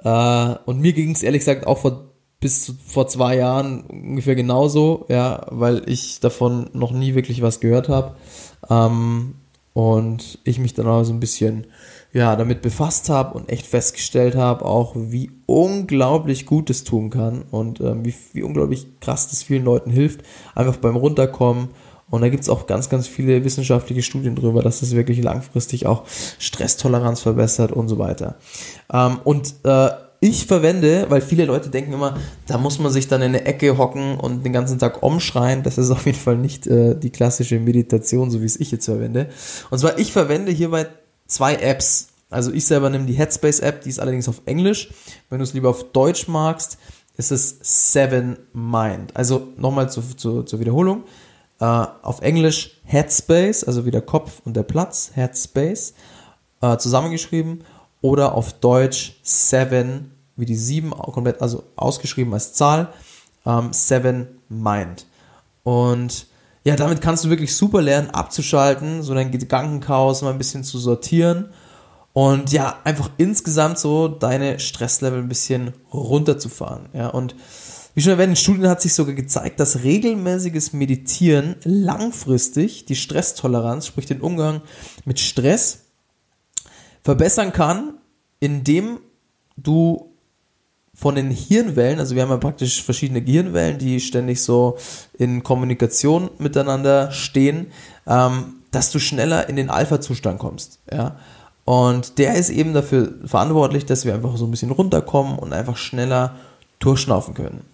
[0.05, 2.12] Äh, und mir ging es ehrlich gesagt auch vor
[2.43, 7.89] bis vor zwei Jahren ungefähr genauso, ja, weil ich davon noch nie wirklich was gehört
[7.89, 8.17] habe.
[8.69, 9.37] Ähm,
[9.73, 11.67] und ich mich dann auch so ein bisschen
[12.13, 17.43] ja, damit befasst habe und echt festgestellt habe, auch wie unglaublich gut es tun kann
[17.51, 20.21] und ähm, wie, wie unglaublich krass das vielen Leuten hilft,
[20.55, 21.69] einfach beim Runterkommen.
[22.11, 25.87] Und da gibt es auch ganz, ganz viele wissenschaftliche Studien drüber, dass das wirklich langfristig
[25.87, 26.03] auch
[26.39, 28.35] Stresstoleranz verbessert und so weiter.
[28.93, 29.89] Ähm, und äh,
[30.23, 33.77] ich verwende, weil viele Leute denken immer, da muss man sich dann in eine Ecke
[33.77, 35.65] hocken und den ganzen Tag umschreien.
[35.65, 38.85] Das ist auf jeden Fall nicht äh, die klassische Meditation, so wie es ich jetzt
[38.85, 39.29] verwende.
[39.71, 40.87] Und zwar, ich verwende hierbei
[41.27, 42.09] zwei Apps.
[42.31, 44.91] Also ich selber nehme die Headspace-App, die ist allerdings auf Englisch.
[45.29, 46.79] Wenn du es lieber auf Deutsch magst,
[47.17, 49.17] ist es Seven Mind.
[49.17, 51.03] Also nochmal zu, zu, zur Wiederholung.
[51.61, 55.95] Uh, auf Englisch Headspace, also wie der Kopf und der Platz, Headspace,
[56.61, 57.63] uh, zusammengeschrieben
[58.03, 62.93] oder auf Deutsch Seven, wie die sieben, komplett, also ausgeschrieben als Zahl,
[63.47, 65.07] ähm, Seven Mind.
[65.63, 66.27] Und
[66.65, 70.79] ja, damit kannst du wirklich super lernen, abzuschalten, so dein Gedankenchaos mal ein bisschen zu
[70.79, 71.49] sortieren
[72.13, 76.89] und ja, einfach insgesamt so deine Stresslevel ein bisschen runterzufahren.
[76.93, 77.35] Ja, und
[77.95, 83.87] Wie schon erwähnt, in Studien hat sich sogar gezeigt, dass regelmäßiges Meditieren langfristig die Stresstoleranz,
[83.87, 84.63] sprich den Umgang
[85.05, 85.81] mit Stress,
[87.03, 87.99] verbessern kann,
[88.41, 89.01] indem
[89.57, 90.12] du
[90.95, 94.77] von den Hirnwellen, also wir haben ja praktisch verschiedene Gehirnwellen, die ständig so
[95.19, 97.69] in Kommunikation miteinander stehen,
[98.07, 100.81] ähm, dass du schneller in den Alpha-Zustand kommst.
[100.91, 101.17] Ja?
[101.65, 105.77] Und der ist eben dafür verantwortlich, dass wir einfach so ein bisschen runterkommen und einfach
[105.77, 106.37] schneller
[106.79, 107.65] durchschnaufen können.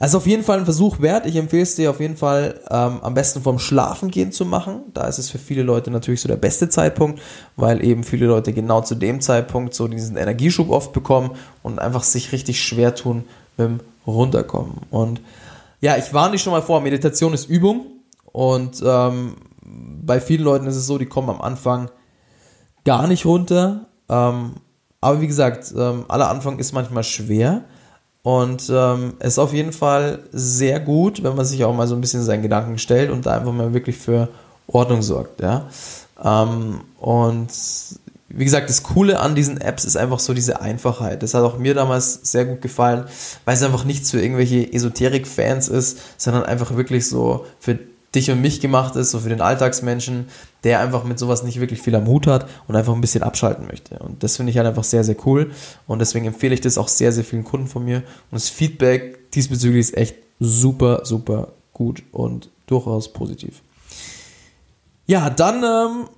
[0.00, 1.26] Also auf jeden Fall ein Versuch wert.
[1.26, 4.80] Ich empfehle es dir auf jeden Fall ähm, am besten vom Schlafengehen zu machen.
[4.94, 7.20] Da ist es für viele Leute natürlich so der beste Zeitpunkt,
[7.56, 11.32] weil eben viele Leute genau zu dem Zeitpunkt so diesen Energieschub oft bekommen
[11.62, 13.24] und einfach sich richtig schwer tun
[13.58, 14.78] mit dem Runterkommen.
[14.90, 15.20] Und
[15.82, 17.84] ja, ich warne dich schon mal vor, Meditation ist Übung
[18.24, 21.90] und ähm, bei vielen Leuten ist es so, die kommen am Anfang
[22.86, 23.86] gar nicht runter.
[24.08, 24.54] Ähm,
[25.02, 27.64] aber wie gesagt, ähm, aller Anfang ist manchmal schwer.
[28.22, 31.94] Und ähm, es ist auf jeden Fall sehr gut, wenn man sich auch mal so
[31.94, 34.28] ein bisschen seinen Gedanken stellt und da einfach mal wirklich für
[34.66, 35.40] Ordnung sorgt.
[35.40, 35.68] Ja?
[36.22, 37.48] Ähm, und
[38.28, 41.22] wie gesagt, das Coole an diesen Apps ist einfach so diese Einfachheit.
[41.22, 43.06] Das hat auch mir damals sehr gut gefallen,
[43.44, 47.78] weil es einfach nichts für irgendwelche Esoterik-Fans ist, sondern einfach wirklich so für
[48.14, 50.26] dich und mich gemacht ist, so für den Alltagsmenschen,
[50.64, 53.66] der einfach mit sowas nicht wirklich viel am Hut hat und einfach ein bisschen abschalten
[53.66, 53.98] möchte.
[53.98, 55.52] Und das finde ich halt einfach sehr, sehr cool.
[55.86, 57.98] Und deswegen empfehle ich das auch sehr, sehr vielen Kunden von mir.
[57.98, 63.62] Und das Feedback diesbezüglich ist echt super, super gut und durchaus positiv.
[65.06, 66.08] Ja, dann ähm,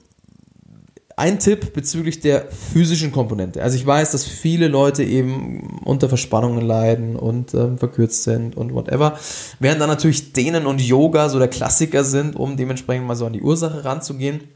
[1.16, 3.62] ein Tipp bezüglich der physischen Komponente.
[3.62, 8.74] Also ich weiß, dass viele Leute eben unter Verspannungen leiden und ähm, verkürzt sind und
[8.74, 9.18] whatever.
[9.58, 13.32] Während dann natürlich Dehnen und Yoga so der Klassiker sind, um dementsprechend mal so an
[13.32, 14.48] die Ursache ranzugehen,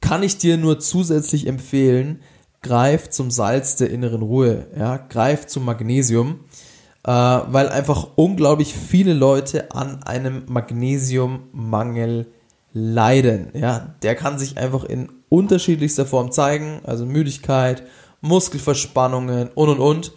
[0.00, 2.20] kann ich dir nur zusätzlich empfehlen,
[2.62, 6.40] greif zum Salz der inneren Ruhe, ja, greif zum Magnesium,
[7.04, 12.26] äh, weil einfach unglaublich viele Leute an einem Magnesiummangel
[12.72, 13.48] leiden.
[13.54, 17.84] Ja, der kann sich einfach in unterschiedlichster Form zeigen, also Müdigkeit,
[18.20, 20.12] Muskelverspannungen und und und.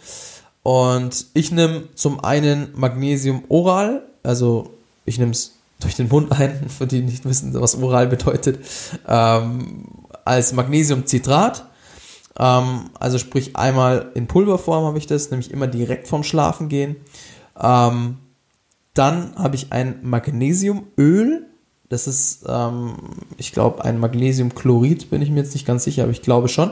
[0.62, 4.74] Und ich nehme zum einen Magnesium oral, also
[5.06, 8.58] ich nehme es durch den Mund ein, für die nicht wissen, was oral bedeutet,
[9.08, 9.86] ähm,
[10.24, 11.66] als Magnesiumcitrat.
[12.38, 16.96] Ähm, also sprich einmal in Pulverform habe ich das, nämlich immer direkt vorm Schlafen gehen.
[17.60, 18.18] Ähm,
[18.94, 21.46] dann habe ich ein Magnesiumöl,
[21.88, 22.94] das ist, ähm,
[23.36, 26.70] ich glaube, ein Magnesiumchlorid, bin ich mir jetzt nicht ganz sicher, aber ich glaube schon.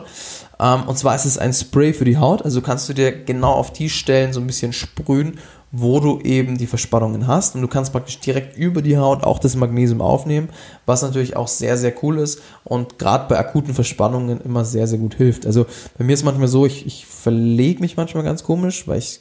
[0.59, 2.43] Ähm, und zwar ist es ein Spray für die Haut.
[2.43, 5.39] Also kannst du dir genau auf die Stellen so ein bisschen sprühen,
[5.71, 7.55] wo du eben die Verspannungen hast.
[7.55, 10.49] Und du kannst praktisch direkt über die Haut auch das Magnesium aufnehmen,
[10.87, 14.99] was natürlich auch sehr, sehr cool ist und gerade bei akuten Verspannungen immer sehr, sehr
[14.99, 15.47] gut hilft.
[15.47, 19.21] Also bei mir ist manchmal so, ich, ich verlege mich manchmal ganz komisch, weil ich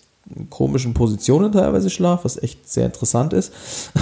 [0.50, 3.54] komischen Positionen teilweise schlafe, was echt sehr interessant ist.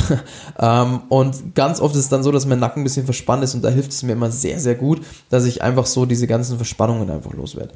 [0.60, 3.56] ähm, und ganz oft ist es dann so, dass mein Nacken ein bisschen verspannt ist
[3.56, 6.58] und da hilft es mir immer sehr, sehr gut, dass ich einfach so diese ganzen
[6.58, 7.74] Verspannungen einfach loswerde.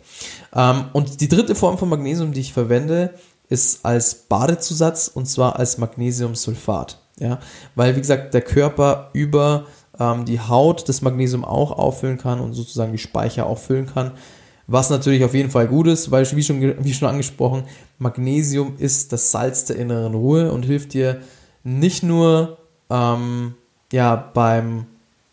[0.56, 3.14] Ähm, und die dritte Form von Magnesium, die ich verwende,
[3.50, 7.00] ist als Badezusatz und zwar als Magnesiumsulfat.
[7.20, 7.40] Ja?
[7.76, 9.66] Weil, wie gesagt, der Körper über
[10.00, 14.12] ähm, die Haut das Magnesium auch auffüllen kann und sozusagen die Speicher auffüllen kann.
[14.68, 17.64] Was natürlich auf jeden Fall gut ist, weil, wie schon, wie schon angesprochen,
[18.00, 21.20] Magnesium ist das Salz der inneren Ruhe und hilft dir
[21.64, 22.58] nicht nur
[22.90, 23.56] ähm,
[23.92, 24.86] ja, beim,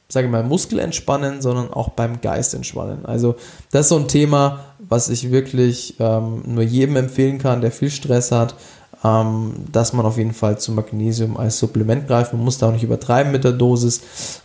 [0.08, 3.06] sage ich mal, Muskelentspannen, sondern auch beim Geist entspannen.
[3.06, 3.36] Also
[3.70, 7.90] das ist so ein Thema, was ich wirklich ähm, nur jedem empfehlen kann, der viel
[7.90, 8.54] Stress hat,
[9.04, 12.32] ähm, dass man auf jeden Fall zu Magnesium als Supplement greift.
[12.32, 14.02] Man muss da auch nicht übertreiben mit der Dosis.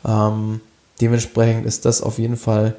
[0.07, 0.61] Ähm,
[1.01, 2.75] dementsprechend ist das auf jeden Fall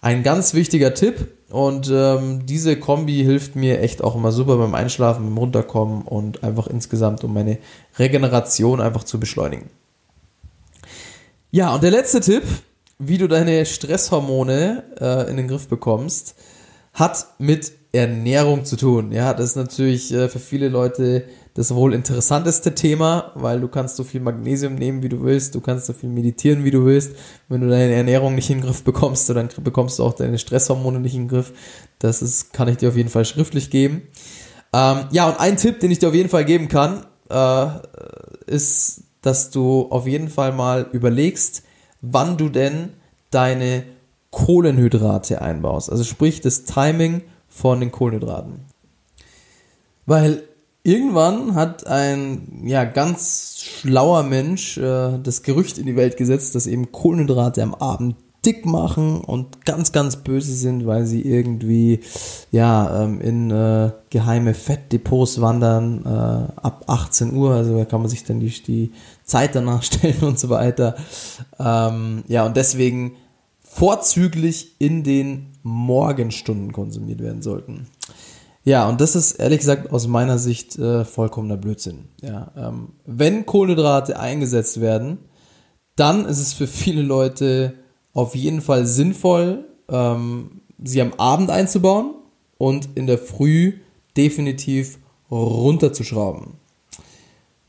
[0.00, 1.34] ein ganz wichtiger Tipp.
[1.50, 6.44] Und ähm, diese Kombi hilft mir echt auch immer super beim Einschlafen, beim Runterkommen und
[6.44, 7.56] einfach insgesamt, um meine
[7.98, 9.70] Regeneration einfach zu beschleunigen.
[11.50, 12.42] Ja, und der letzte Tipp,
[12.98, 16.34] wie du deine Stresshormone äh, in den Griff bekommst,
[16.92, 19.12] hat mit Ernährung zu tun.
[19.12, 21.24] Ja, das ist natürlich äh, für viele Leute
[21.58, 25.60] das wohl interessanteste Thema, weil du kannst so viel Magnesium nehmen, wie du willst, du
[25.60, 27.16] kannst so viel meditieren, wie du willst.
[27.48, 31.00] Wenn du deine Ernährung nicht in den Griff bekommst, dann bekommst du auch deine Stresshormone
[31.00, 31.52] nicht in den Griff.
[31.98, 34.02] Das ist, kann ich dir auf jeden Fall schriftlich geben.
[34.72, 37.66] Ähm, ja, und ein Tipp, den ich dir auf jeden Fall geben kann, äh,
[38.46, 41.64] ist, dass du auf jeden Fall mal überlegst,
[42.02, 42.90] wann du denn
[43.32, 43.82] deine
[44.30, 45.90] Kohlenhydrate einbaust.
[45.90, 48.60] Also sprich das Timing von den Kohlenhydraten.
[50.06, 50.44] Weil
[50.88, 56.66] Irgendwann hat ein ja, ganz schlauer Mensch äh, das Gerücht in die Welt gesetzt, dass
[56.66, 62.00] eben Kohlenhydrate am Abend dick machen und ganz, ganz böse sind, weil sie irgendwie
[62.52, 66.08] ja ähm, in äh, geheime Fettdepots wandern äh,
[66.62, 67.52] ab 18 Uhr.
[67.52, 68.92] Also da kann man sich dann die, die
[69.24, 70.96] Zeit danach stellen und so weiter.
[71.58, 73.16] Ähm, ja, und deswegen
[73.60, 77.88] vorzüglich in den Morgenstunden konsumiert werden sollten.
[78.68, 82.08] Ja, und das ist ehrlich gesagt aus meiner Sicht äh, vollkommener Blödsinn.
[82.20, 85.16] Ja, ähm, wenn Kohlenhydrate eingesetzt werden,
[85.96, 87.72] dann ist es für viele Leute
[88.12, 92.16] auf jeden Fall sinnvoll, ähm, sie am Abend einzubauen
[92.58, 93.72] und in der Früh
[94.18, 94.98] definitiv
[95.30, 96.58] runterzuschrauben.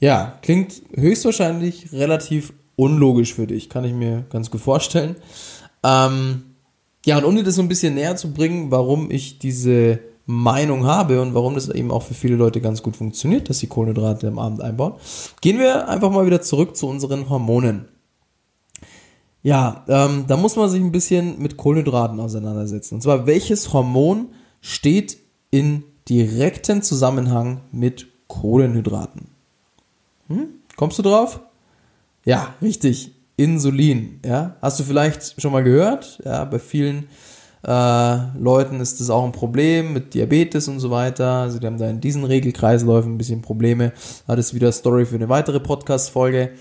[0.01, 5.15] Ja, klingt höchstwahrscheinlich relativ unlogisch für dich, kann ich mir ganz gut vorstellen.
[5.81, 6.43] Ähm,
[7.05, 10.85] ja, und um dir das so ein bisschen näher zu bringen, warum ich diese Meinung
[10.85, 14.27] habe und warum das eben auch für viele Leute ganz gut funktioniert, dass sie Kohlenhydrate
[14.27, 14.93] am Abend einbauen,
[15.41, 17.87] gehen wir einfach mal wieder zurück zu unseren Hormonen.
[19.41, 22.95] Ja, ähm, da muss man sich ein bisschen mit Kohlenhydraten auseinandersetzen.
[22.95, 24.27] Und zwar, welches Hormon
[24.61, 25.17] steht
[25.49, 29.29] in direktem Zusammenhang mit Kohlenhydraten?
[30.27, 30.49] Hm?
[30.75, 31.39] Kommst du drauf?
[32.23, 33.15] Ja, richtig.
[33.35, 34.19] Insulin.
[34.23, 36.21] Ja, hast du vielleicht schon mal gehört?
[36.23, 37.07] Ja, bei vielen
[37.63, 41.27] äh, Leuten ist das auch ein Problem mit Diabetes und so weiter.
[41.33, 43.91] Also die haben da in diesen Regelkreisläufen ein bisschen Probleme.
[44.27, 46.51] Das ist wieder Story für eine weitere Podcast-Folge.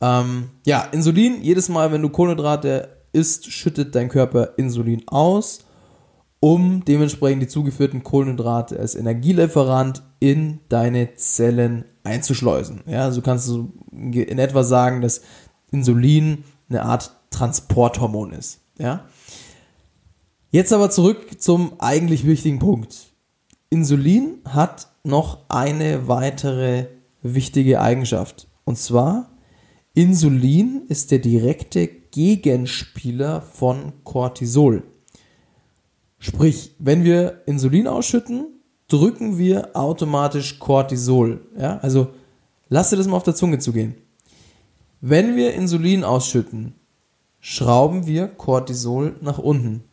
[0.00, 5.60] Ähm, ja, Insulin, jedes Mal, wenn du Kohlenhydrate isst, schüttet dein Körper Insulin aus,
[6.40, 12.82] um dementsprechend die zugeführten Kohlenhydrate als Energielieferant in deine Zellen einzuschleusen.
[12.86, 15.22] Ja, also kannst du in etwa sagen, dass
[15.72, 18.60] Insulin eine Art Transporthormon ist.
[18.78, 19.04] Ja.
[20.50, 23.12] Jetzt aber zurück zum eigentlich wichtigen Punkt.
[23.68, 26.86] Insulin hat noch eine weitere
[27.22, 28.48] wichtige Eigenschaft.
[28.64, 29.30] Und zwar
[29.92, 34.84] Insulin ist der direkte Gegenspieler von Cortisol.
[36.18, 38.46] Sprich, wenn wir Insulin ausschütten,
[38.88, 41.42] drücken wir automatisch Cortisol.
[41.58, 41.76] Ja?
[41.78, 42.08] Also
[42.70, 43.96] lass dir das mal auf der Zunge zu gehen.
[45.02, 46.74] Wenn wir Insulin ausschütten,
[47.38, 49.84] schrauben wir Cortisol nach unten.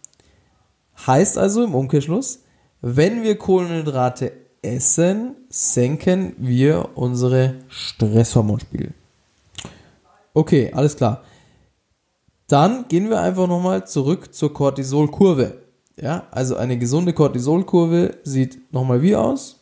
[1.05, 2.39] Heißt also im Umkehrschluss,
[2.81, 8.93] wenn wir Kohlenhydrate essen, senken wir unsere Stresshormonspiegel.
[10.33, 11.23] Okay, alles klar.
[12.47, 15.57] Dann gehen wir einfach nochmal zurück zur Cortisolkurve.
[15.99, 19.59] Ja, also eine gesunde Cortisolkurve sieht nochmal wie aus?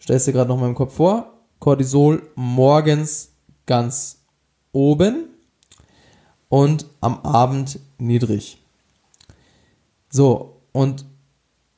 [0.00, 1.32] Stellst dir gerade nochmal im Kopf vor.
[1.60, 3.30] Cortisol morgens
[3.66, 4.18] ganz
[4.72, 5.28] oben
[6.48, 8.57] und am Abend niedrig.
[10.10, 11.04] So, und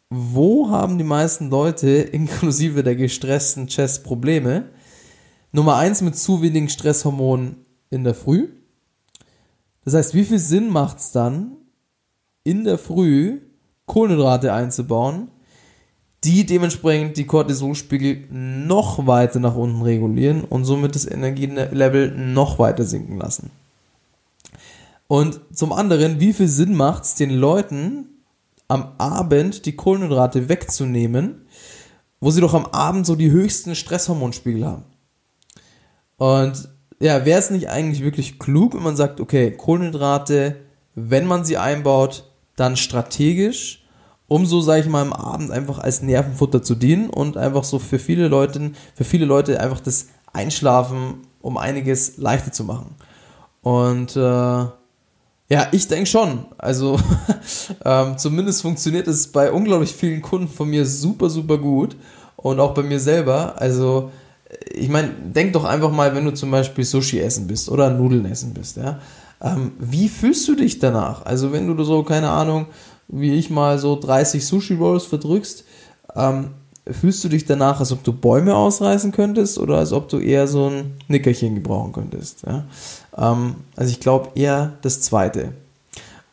[0.09, 4.71] wo haben die meisten Leute, inklusive der gestressten Chess, Probleme?
[5.53, 7.57] Nummer eins mit zu wenigen Stresshormonen
[7.91, 8.49] in der Früh.
[9.85, 11.57] Das heißt, wie viel Sinn macht es dann,
[12.45, 13.41] in der Früh
[13.87, 15.29] Kohlenhydrate einzubauen,
[16.23, 22.85] die dementsprechend die Cortisolspiegel noch weiter nach unten regulieren und somit das Energielevel noch weiter
[22.85, 23.51] sinken lassen.
[25.09, 28.07] Und zum anderen, wie viel Sinn macht es den Leuten,
[28.71, 31.47] am Abend die Kohlenhydrate wegzunehmen,
[32.21, 34.85] wo sie doch am Abend so die höchsten Stresshormonspiegel haben?
[36.17, 36.69] Und
[37.01, 40.57] ja, wäre es nicht eigentlich wirklich klug, wenn man sagt, okay, Kohlenhydrate,
[40.95, 43.87] wenn man sie einbaut, dann strategisch,
[44.29, 47.79] um so, sage ich mal, am Abend einfach als Nervenfutter zu dienen und einfach so
[47.79, 52.95] für viele Leute, für viele Leute einfach das Einschlafen um einiges leichter zu machen.
[53.63, 54.67] Und äh,
[55.51, 56.47] ja, ich denke schon.
[56.59, 56.99] Also
[57.85, 61.97] ähm, zumindest funktioniert es bei unglaublich vielen Kunden von mir super, super gut
[62.37, 63.61] und auch bei mir selber.
[63.61, 64.13] Also
[64.73, 68.25] ich meine, denk doch einfach mal, wenn du zum Beispiel Sushi essen bist oder Nudeln
[68.27, 69.01] essen bist, ja.
[69.43, 71.25] Ähm, wie fühlst du dich danach?
[71.25, 72.67] Also wenn du so, keine Ahnung,
[73.09, 75.65] wie ich mal so 30 Sushi Rolls verdrückst,
[76.15, 76.51] ähm,
[76.93, 80.47] fühlst du dich danach, als ob du Bäume ausreißen könntest oder als ob du eher
[80.47, 82.45] so ein Nickerchen gebrauchen könntest?
[82.47, 82.65] Ja?
[83.17, 85.53] Ähm, also ich glaube eher das Zweite.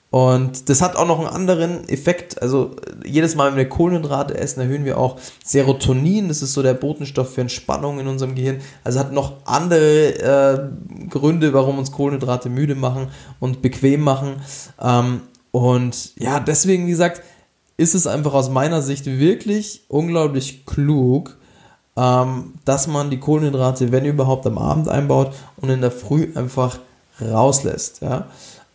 [0.09, 2.41] Und das hat auch noch einen anderen Effekt.
[2.41, 2.71] Also
[3.05, 6.29] jedes Mal, wenn wir Kohlenhydrate essen, erhöhen wir auch Serotonin.
[6.29, 8.61] Das ist so der Botenstoff für Entspannung in unserem Gehirn.
[8.85, 14.37] Also hat noch andere äh, Gründe, warum uns Kohlenhydrate müde machen und bequem machen.
[14.81, 17.21] Ähm, und ja, deswegen, wie gesagt,
[17.77, 21.37] ist es einfach aus meiner Sicht wirklich unglaublich klug,
[21.95, 26.79] ähm, dass man die Kohlenhydrate, wenn überhaupt, am Abend einbaut und in der Früh einfach
[27.21, 28.01] rauslässt.
[28.01, 28.27] Ja?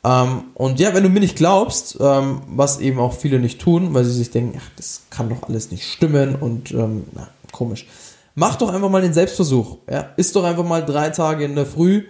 [0.04, 3.94] Ähm, und ja, wenn du mir nicht glaubst, ähm, was eben auch viele nicht tun,
[3.94, 7.86] weil sie sich denken, ach, das kann doch alles nicht stimmen und ähm, na, komisch.
[8.34, 9.78] Mach doch einfach mal den Selbstversuch.
[9.90, 10.10] Ja?
[10.16, 12.04] Isst doch einfach mal drei Tage in der Früh.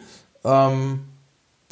[0.44, 1.00] Ähm,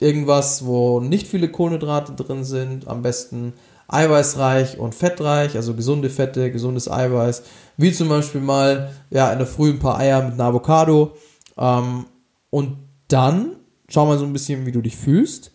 [0.03, 3.53] irgendwas, wo nicht viele Kohlenhydrate drin sind, am besten
[3.88, 7.42] eiweißreich und fettreich, also gesunde Fette, gesundes Eiweiß,
[7.76, 11.12] wie zum Beispiel mal ja in der Früh ein paar Eier mit einer Avocado
[11.59, 12.07] ähm,
[12.51, 12.76] und
[13.09, 13.57] dann
[13.88, 15.51] schau mal so ein bisschen, wie du dich fühlst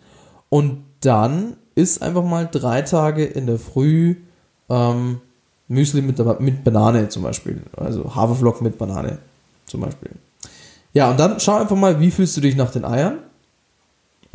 [0.49, 4.17] und dann isst einfach mal drei Tage in der Früh
[4.69, 5.21] ähm,
[5.67, 9.19] Müsli mit, mit Banane zum Beispiel, also Haferflocken mit Banane
[9.65, 10.11] zum Beispiel.
[10.93, 13.19] Ja, und dann schau einfach mal, wie fühlst du dich nach den Eiern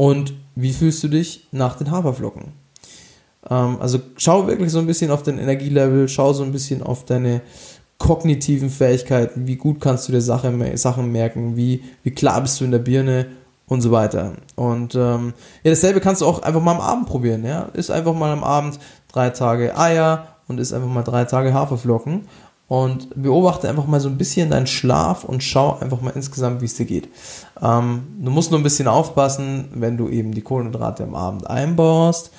[0.00, 2.54] und wie fühlst du dich nach den Haferflocken.
[3.50, 7.04] Ähm, also schau wirklich so ein bisschen auf dein Energielevel, schau so ein bisschen auf
[7.04, 7.42] deine
[7.98, 12.64] kognitiven Fähigkeiten, wie gut kannst du dir Sache, Sachen merken, wie, wie klar bist du
[12.64, 13.26] in der Birne
[13.66, 14.32] und so weiter.
[14.56, 15.34] Und ähm,
[15.64, 17.44] ja, dasselbe kannst du auch einfach mal am Abend probieren.
[17.44, 17.68] Ja?
[17.74, 18.78] Ist einfach mal am Abend
[19.12, 22.22] drei Tage Eier und ist einfach mal drei Tage Haferflocken
[22.70, 26.66] und beobachte einfach mal so ein bisschen deinen Schlaf und schau einfach mal insgesamt, wie
[26.66, 27.08] es dir geht.
[27.60, 32.30] Ähm, du musst nur ein bisschen aufpassen, wenn du eben die Kohlenhydrate am Abend einbaust,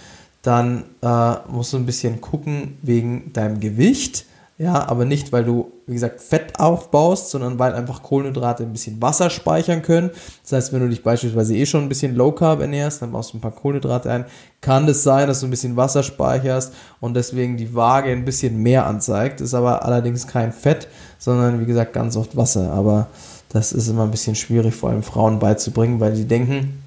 [0.41, 4.23] dann äh, musst du ein bisschen gucken wegen deinem Gewicht
[4.61, 9.01] ja, aber nicht, weil du, wie gesagt, Fett aufbaust, sondern weil einfach Kohlenhydrate ein bisschen
[9.01, 10.11] Wasser speichern können.
[10.43, 13.33] Das heißt, wenn du dich beispielsweise eh schon ein bisschen Low Carb ernährst, dann baust
[13.33, 14.25] du ein paar Kohlenhydrate ein,
[14.61, 18.23] kann es das sein, dass du ein bisschen Wasser speicherst und deswegen die Waage ein
[18.23, 19.41] bisschen mehr anzeigt.
[19.41, 20.87] Ist aber allerdings kein Fett,
[21.17, 22.71] sondern wie gesagt ganz oft Wasser.
[22.71, 23.07] Aber
[23.49, 26.83] das ist immer ein bisschen schwierig, vor allem Frauen beizubringen, weil die denken,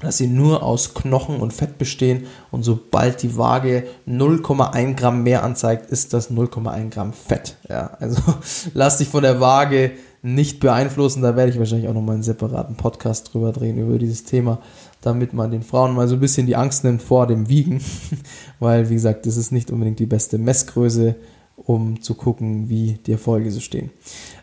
[0.00, 5.44] dass sie nur aus Knochen und Fett bestehen und sobald die Waage 0,1 Gramm mehr
[5.44, 7.56] anzeigt, ist das 0,1 Gramm Fett.
[7.68, 8.20] Ja, also
[8.74, 9.92] lass dich von der Waage
[10.24, 11.22] nicht beeinflussen.
[11.22, 14.58] Da werde ich wahrscheinlich auch nochmal einen separaten Podcast drüber drehen, über dieses Thema,
[15.00, 17.80] damit man den Frauen mal so ein bisschen die Angst nimmt vor dem Wiegen.
[18.58, 21.14] Weil, wie gesagt, das ist nicht unbedingt die beste Messgröße,
[21.56, 23.90] um zu gucken, wie die Erfolge so stehen.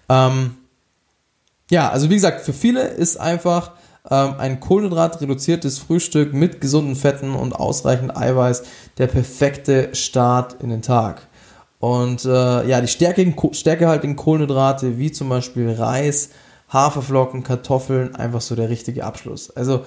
[0.08, 0.52] Ähm,
[1.72, 3.72] ja, also wie gesagt, für viele ist einfach
[4.04, 8.64] ein kohlenhydratreduziertes Frühstück mit gesunden Fetten und ausreichend Eiweiß
[8.98, 11.28] der perfekte Start in den Tag.
[11.80, 16.30] Und äh, ja, die stärkigen, stärkehaltigen Kohlenhydrate, wie zum Beispiel Reis,
[16.72, 19.50] Haferflocken, Kartoffeln, einfach so der richtige Abschluss.
[19.52, 19.86] Also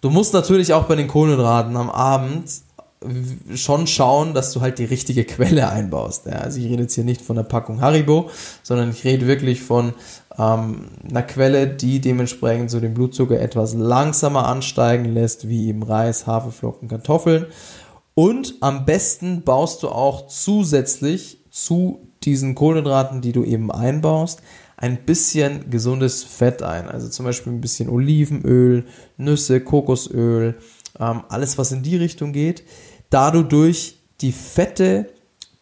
[0.00, 2.50] du musst natürlich auch bei den Kohlenhydraten am Abend
[3.54, 6.26] schon schauen, dass du halt die richtige Quelle einbaust.
[6.26, 8.30] Ja, also ich rede jetzt hier nicht von der Packung Haribo,
[8.62, 9.94] sondern ich rede wirklich von
[10.38, 16.26] ähm, einer Quelle, die dementsprechend so den Blutzucker etwas langsamer ansteigen lässt, wie eben Reis,
[16.26, 17.46] Haferflocken, Kartoffeln.
[18.14, 24.40] Und am besten baust du auch zusätzlich zu diesen Kohlenhydraten, die du eben einbaust,
[24.76, 26.88] ein bisschen gesundes Fett ein.
[26.88, 28.86] Also zum Beispiel ein bisschen Olivenöl,
[29.16, 30.56] Nüsse, Kokosöl,
[30.98, 32.64] ähm, alles was in die Richtung geht
[33.14, 35.08] da du durch die Fette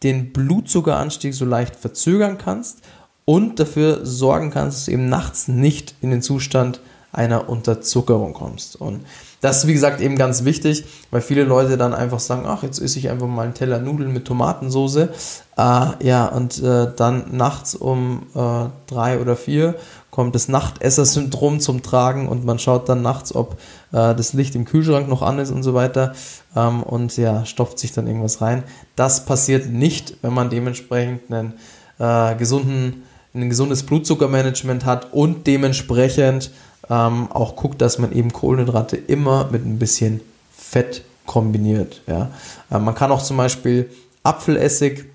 [0.01, 2.79] den Blutzuckeranstieg so leicht verzögern kannst
[3.25, 6.79] und dafür sorgen kannst, dass du eben nachts nicht in den Zustand
[7.11, 8.75] einer Unterzuckerung kommst.
[8.75, 9.05] Und
[9.39, 12.81] das ist wie gesagt eben ganz wichtig, weil viele Leute dann einfach sagen, ach, jetzt
[12.81, 15.13] esse ich einfach mal einen Teller Nudeln mit Tomatensoße.
[15.55, 19.75] Äh, ja, und äh, dann nachts um äh, drei oder vier
[20.13, 23.53] kommt das Nachtesser-Syndrom zum Tragen und man schaut dann nachts, ob
[23.91, 26.13] äh, das Licht im Kühlschrank noch an ist und so weiter
[26.55, 28.63] ähm, und ja, stopft sich dann irgendwas rein.
[28.95, 31.53] Das passiert nicht, wenn man dementsprechend einen
[31.97, 33.01] äh, gesunden,
[33.33, 36.51] ein gesundes Blutzuckermanagement hat und dementsprechend
[36.91, 40.21] ähm, auch guckt, dass man eben Kohlenhydrate immer mit ein bisschen
[40.55, 42.03] Fett kombiniert.
[42.05, 42.29] Ja.
[42.69, 43.89] Äh, man kann auch zum Beispiel
[44.21, 45.05] Apfelessig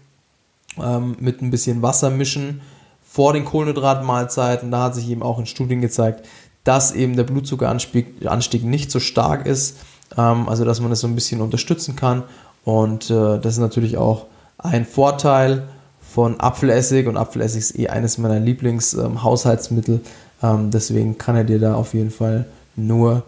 [0.77, 2.63] ähm, mit ein bisschen Wasser mischen
[3.11, 4.71] vor den Kohlenhydratmahlzeiten.
[4.71, 6.27] Da hat sich eben auch in Studien gezeigt,
[6.65, 9.79] dass eben der Blutzuckeranstieg nicht so stark ist,
[10.17, 12.25] ähm, also dass man das so ein bisschen unterstützen kann.
[12.65, 14.27] Und äh, das ist natürlich auch
[14.59, 15.69] ein Vorteil
[16.01, 20.01] von Apfelessig und Apfelessig ist eh eines meiner Lieblingshaushaltsmittel.
[20.43, 22.47] Ähm, deswegen kann er dir da auf jeden Fall
[22.77, 23.23] nur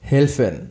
[0.00, 0.70] helfen.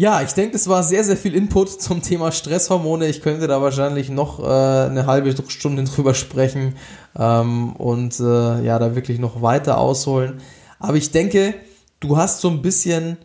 [0.00, 3.06] Ja, ich denke, das war sehr, sehr viel Input zum Thema Stresshormone.
[3.06, 6.74] Ich könnte da wahrscheinlich noch äh, eine halbe Stunde drüber sprechen
[7.18, 10.40] ähm, und äh, ja, da wirklich noch weiter ausholen.
[10.78, 11.52] Aber ich denke,
[12.00, 13.18] du hast so ein bisschen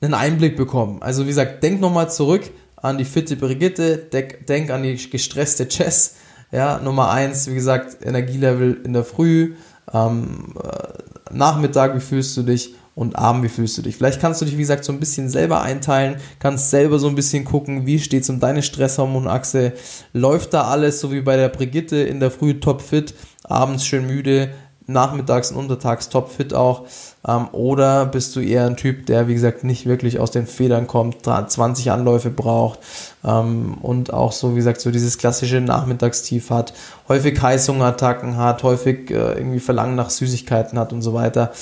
[0.00, 1.02] einen Einblick bekommen.
[1.02, 5.68] Also wie gesagt, denk nochmal zurück an die fitte Brigitte, denk, denk an die gestresste
[5.68, 6.14] Chess.
[6.50, 9.56] Ja, Nummer eins, wie gesagt, Energielevel in der Früh,
[9.92, 12.76] ähm, äh, Nachmittag, wie fühlst du dich?
[12.94, 13.96] Und Abend, wie fühlst du dich?
[13.96, 17.14] Vielleicht kannst du dich, wie gesagt, so ein bisschen selber einteilen, kannst selber so ein
[17.14, 19.72] bisschen gucken, wie steht es um deine Stresshormonachse,
[20.12, 24.50] läuft da alles, so wie bei der Brigitte in der Früh topfit, abends schön müde,
[24.86, 26.84] nachmittags und untertags topfit auch,
[27.26, 30.86] ähm, oder bist du eher ein Typ, der, wie gesagt, nicht wirklich aus den Federn
[30.86, 32.78] kommt, 20 Anläufe braucht
[33.24, 36.74] ähm, und auch so, wie gesagt, so dieses klassische Nachmittagstief hat,
[37.08, 41.52] häufig Heißhungerattacken hat, häufig äh, irgendwie Verlangen nach Süßigkeiten hat und so weiter.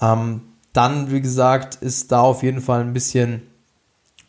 [0.00, 3.42] Ähm, dann, wie gesagt, ist da auf jeden Fall ein bisschen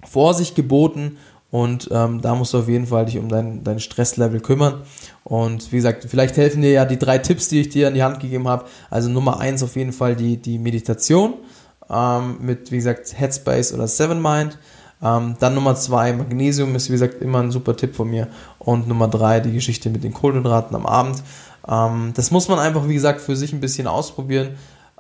[0.04, 1.18] Vorsicht geboten
[1.54, 4.82] und ähm, da musst du auf jeden Fall dich um dein, dein Stresslevel kümmern.
[5.24, 8.02] Und wie gesagt, vielleicht helfen dir ja die drei Tipps, die ich dir an die
[8.02, 8.66] Hand gegeben habe.
[8.90, 11.36] Also Nummer eins auf jeden Fall die, die Meditation
[11.92, 14.58] ähm, mit, wie gesagt, Headspace oder Seven Mind.
[15.04, 18.30] Ähm, dann Nummer zwei, Magnesium ist, wie gesagt, immer ein super Tipp von mir.
[18.58, 21.22] Und Nummer drei, die Geschichte mit den Kohlenhydraten am Abend.
[21.68, 24.56] Ähm, das muss man einfach, wie gesagt, für sich ein bisschen ausprobieren.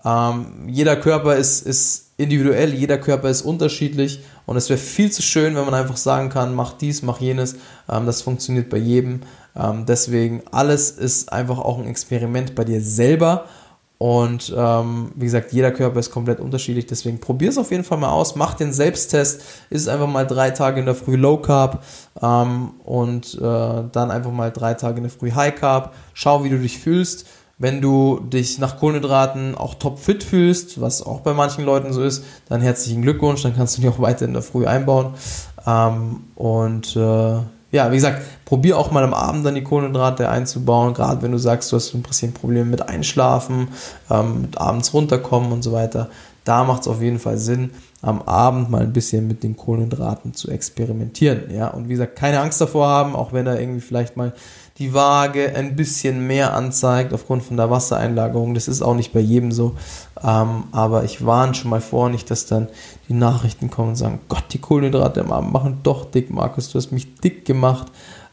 [0.06, 5.22] Ähm, jeder Körper ist, ist individuell, jeder Körper ist unterschiedlich und es wäre viel zu
[5.22, 7.56] schön, wenn man einfach sagen kann, mach dies, mach jenes.
[7.90, 9.22] Ähm, das funktioniert bei jedem.
[9.56, 13.46] Ähm, deswegen, alles ist einfach auch ein Experiment bei dir selber.
[14.00, 16.88] Und ähm, wie gesagt, jeder Körper ist komplett unterschiedlich.
[16.88, 18.36] Deswegen probier es auf jeden Fall mal aus.
[18.36, 19.44] Mach den Selbsttest.
[19.70, 21.86] Ist einfach mal drei Tage in der Früh Low Carb
[22.22, 25.94] ähm, und äh, dann einfach mal drei Tage in der Früh High Carb.
[26.14, 27.28] Schau, wie du dich fühlst.
[27.60, 32.24] Wenn du dich nach Kohlenhydraten auch topfit fühlst, was auch bei manchen Leuten so ist,
[32.50, 33.44] dann herzlichen Glückwunsch.
[33.44, 35.14] Dann kannst du die auch weiter in der Früh einbauen.
[35.66, 37.40] Ähm, und äh,
[37.74, 41.40] ja, wie gesagt, probier auch mal am Abend dann die Kohlenhydrate einzubauen, gerade wenn du
[41.40, 43.70] sagst, du hast ein bisschen Probleme mit Einschlafen,
[44.12, 46.10] ähm, mit abends runterkommen und so weiter.
[46.44, 47.72] Da macht es auf jeden Fall Sinn,
[48.04, 51.50] am Abend mal ein bisschen mit den Kohlenhydraten zu experimentieren.
[51.52, 54.34] Ja, und wie gesagt, keine Angst davor haben, auch wenn da irgendwie vielleicht mal
[54.80, 58.56] die Waage ein bisschen mehr anzeigt aufgrund von der Wassereinlagerung.
[58.56, 59.76] Das ist auch nicht bei jedem so.
[60.24, 62.68] Ähm, aber ich warne schon mal vor, nicht, dass dann
[63.08, 66.80] die Nachrichten kommen und sagen, Gott, die Kohlenhydrate am Abend machen doch dick, Markus, du
[66.80, 67.92] hast mich dick gemacht.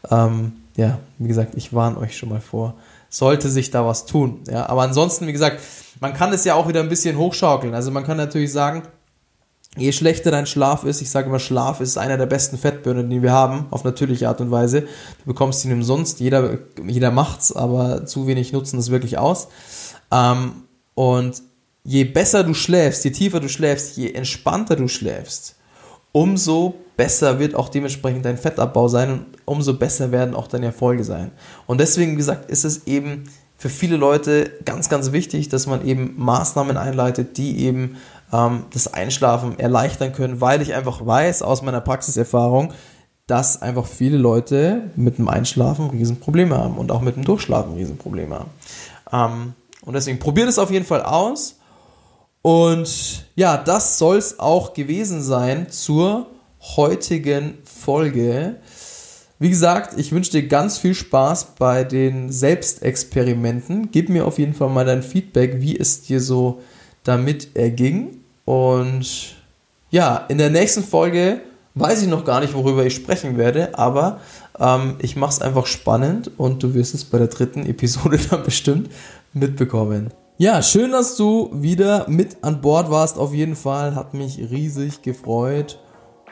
[0.09, 2.73] Ähm, ja, wie gesagt, ich warne euch schon mal vor.
[3.09, 4.39] Sollte sich da was tun.
[4.49, 5.59] Ja, aber ansonsten, wie gesagt,
[5.99, 7.75] man kann es ja auch wieder ein bisschen hochschaukeln.
[7.75, 8.83] Also man kann natürlich sagen,
[9.77, 13.21] Je schlechter dein Schlaf ist, ich sage immer, Schlaf ist einer der besten Fettbirnen, die
[13.21, 14.81] wir haben, auf natürliche Art und Weise.
[14.81, 19.47] Du bekommst ihn umsonst, jeder, jeder macht's, aber zu wenig nutzen es wirklich aus.
[20.11, 20.63] Ähm,
[20.93, 21.41] und
[21.83, 25.55] je besser du schläfst, je tiefer du schläfst, je entspannter du schläfst,
[26.11, 31.05] umso besser wird auch dementsprechend dein Fettabbau sein und umso besser werden auch deine Erfolge
[31.05, 31.31] sein.
[31.65, 33.23] Und deswegen, wie gesagt, ist es eben
[33.57, 37.97] für viele Leute ganz, ganz wichtig, dass man eben Maßnahmen einleitet, die eben
[38.31, 42.73] ähm, das Einschlafen erleichtern können, weil ich einfach weiß aus meiner Praxiserfahrung,
[43.27, 48.35] dass einfach viele Leute mit dem Einschlafen Riesenprobleme haben und auch mit dem Durchschlafen Riesenprobleme
[48.35, 48.49] haben.
[49.11, 49.53] Ähm,
[49.83, 51.55] und deswegen probiert es auf jeden Fall aus.
[52.41, 56.27] Und ja, das soll es auch gewesen sein zur
[56.75, 58.57] heutigen Folge.
[59.39, 63.89] Wie gesagt, ich wünsche dir ganz viel Spaß bei den Selbstexperimenten.
[63.91, 66.61] Gib mir auf jeden Fall mal dein Feedback, wie es dir so
[67.03, 68.20] damit erging.
[68.51, 69.37] Und
[69.91, 71.39] ja, in der nächsten Folge
[71.75, 74.19] weiß ich noch gar nicht, worüber ich sprechen werde, aber
[74.59, 78.43] ähm, ich mache es einfach spannend und du wirst es bei der dritten Episode dann
[78.43, 78.91] bestimmt
[79.31, 80.09] mitbekommen.
[80.37, 83.17] Ja, schön, dass du wieder mit an Bord warst.
[83.17, 85.79] Auf jeden Fall hat mich riesig gefreut.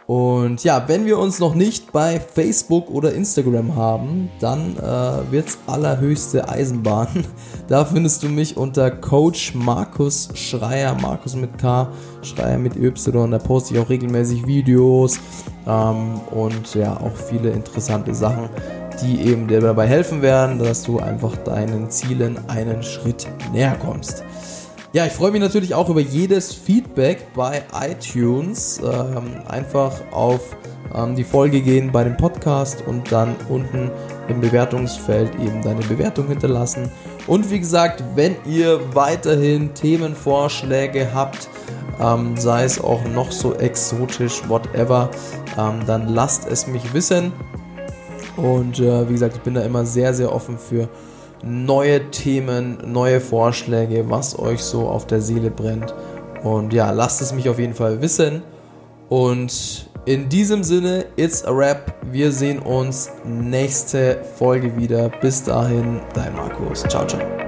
[0.09, 5.59] Und ja, wenn wir uns noch nicht bei Facebook oder Instagram haben, dann äh, wird's
[5.67, 7.07] allerhöchste Eisenbahn.
[7.67, 11.87] Da findest du mich unter Coach Markus Schreier, Markus mit K,
[12.23, 13.29] Schreier mit Y.
[13.29, 15.19] Da poste ich auch regelmäßig Videos
[15.67, 18.49] ähm, und ja, auch viele interessante Sachen,
[19.03, 24.23] die eben dir dabei helfen werden, dass du einfach deinen Zielen einen Schritt näher kommst.
[24.91, 28.81] Ja, ich freue mich natürlich auch über jedes Feedback bei iTunes.
[28.83, 30.57] Ähm, einfach auf
[30.95, 33.91] ähm, die Folge gehen bei dem Podcast und dann unten
[34.29, 36.89] im Bewertungsfeld eben deine Bewertung hinterlassen.
[37.27, 41.49] Und wie gesagt, wenn ihr weiterhin Themenvorschläge habt,
[42.01, 45.11] ähm, sei es auch noch so exotisch, whatever,
[45.55, 47.31] ähm, dann lasst es mich wissen.
[48.37, 50.89] Und äh, wie gesagt, ich bin da immer sehr, sehr offen für
[51.43, 55.93] neue Themen, neue Vorschläge, was euch so auf der Seele brennt.
[56.43, 58.43] Und ja, lasst es mich auf jeden Fall wissen.
[59.09, 61.93] Und in diesem Sinne, it's a wrap.
[62.11, 65.09] Wir sehen uns nächste Folge wieder.
[65.21, 66.83] Bis dahin, dein Markus.
[66.83, 67.38] Ciao, ciao.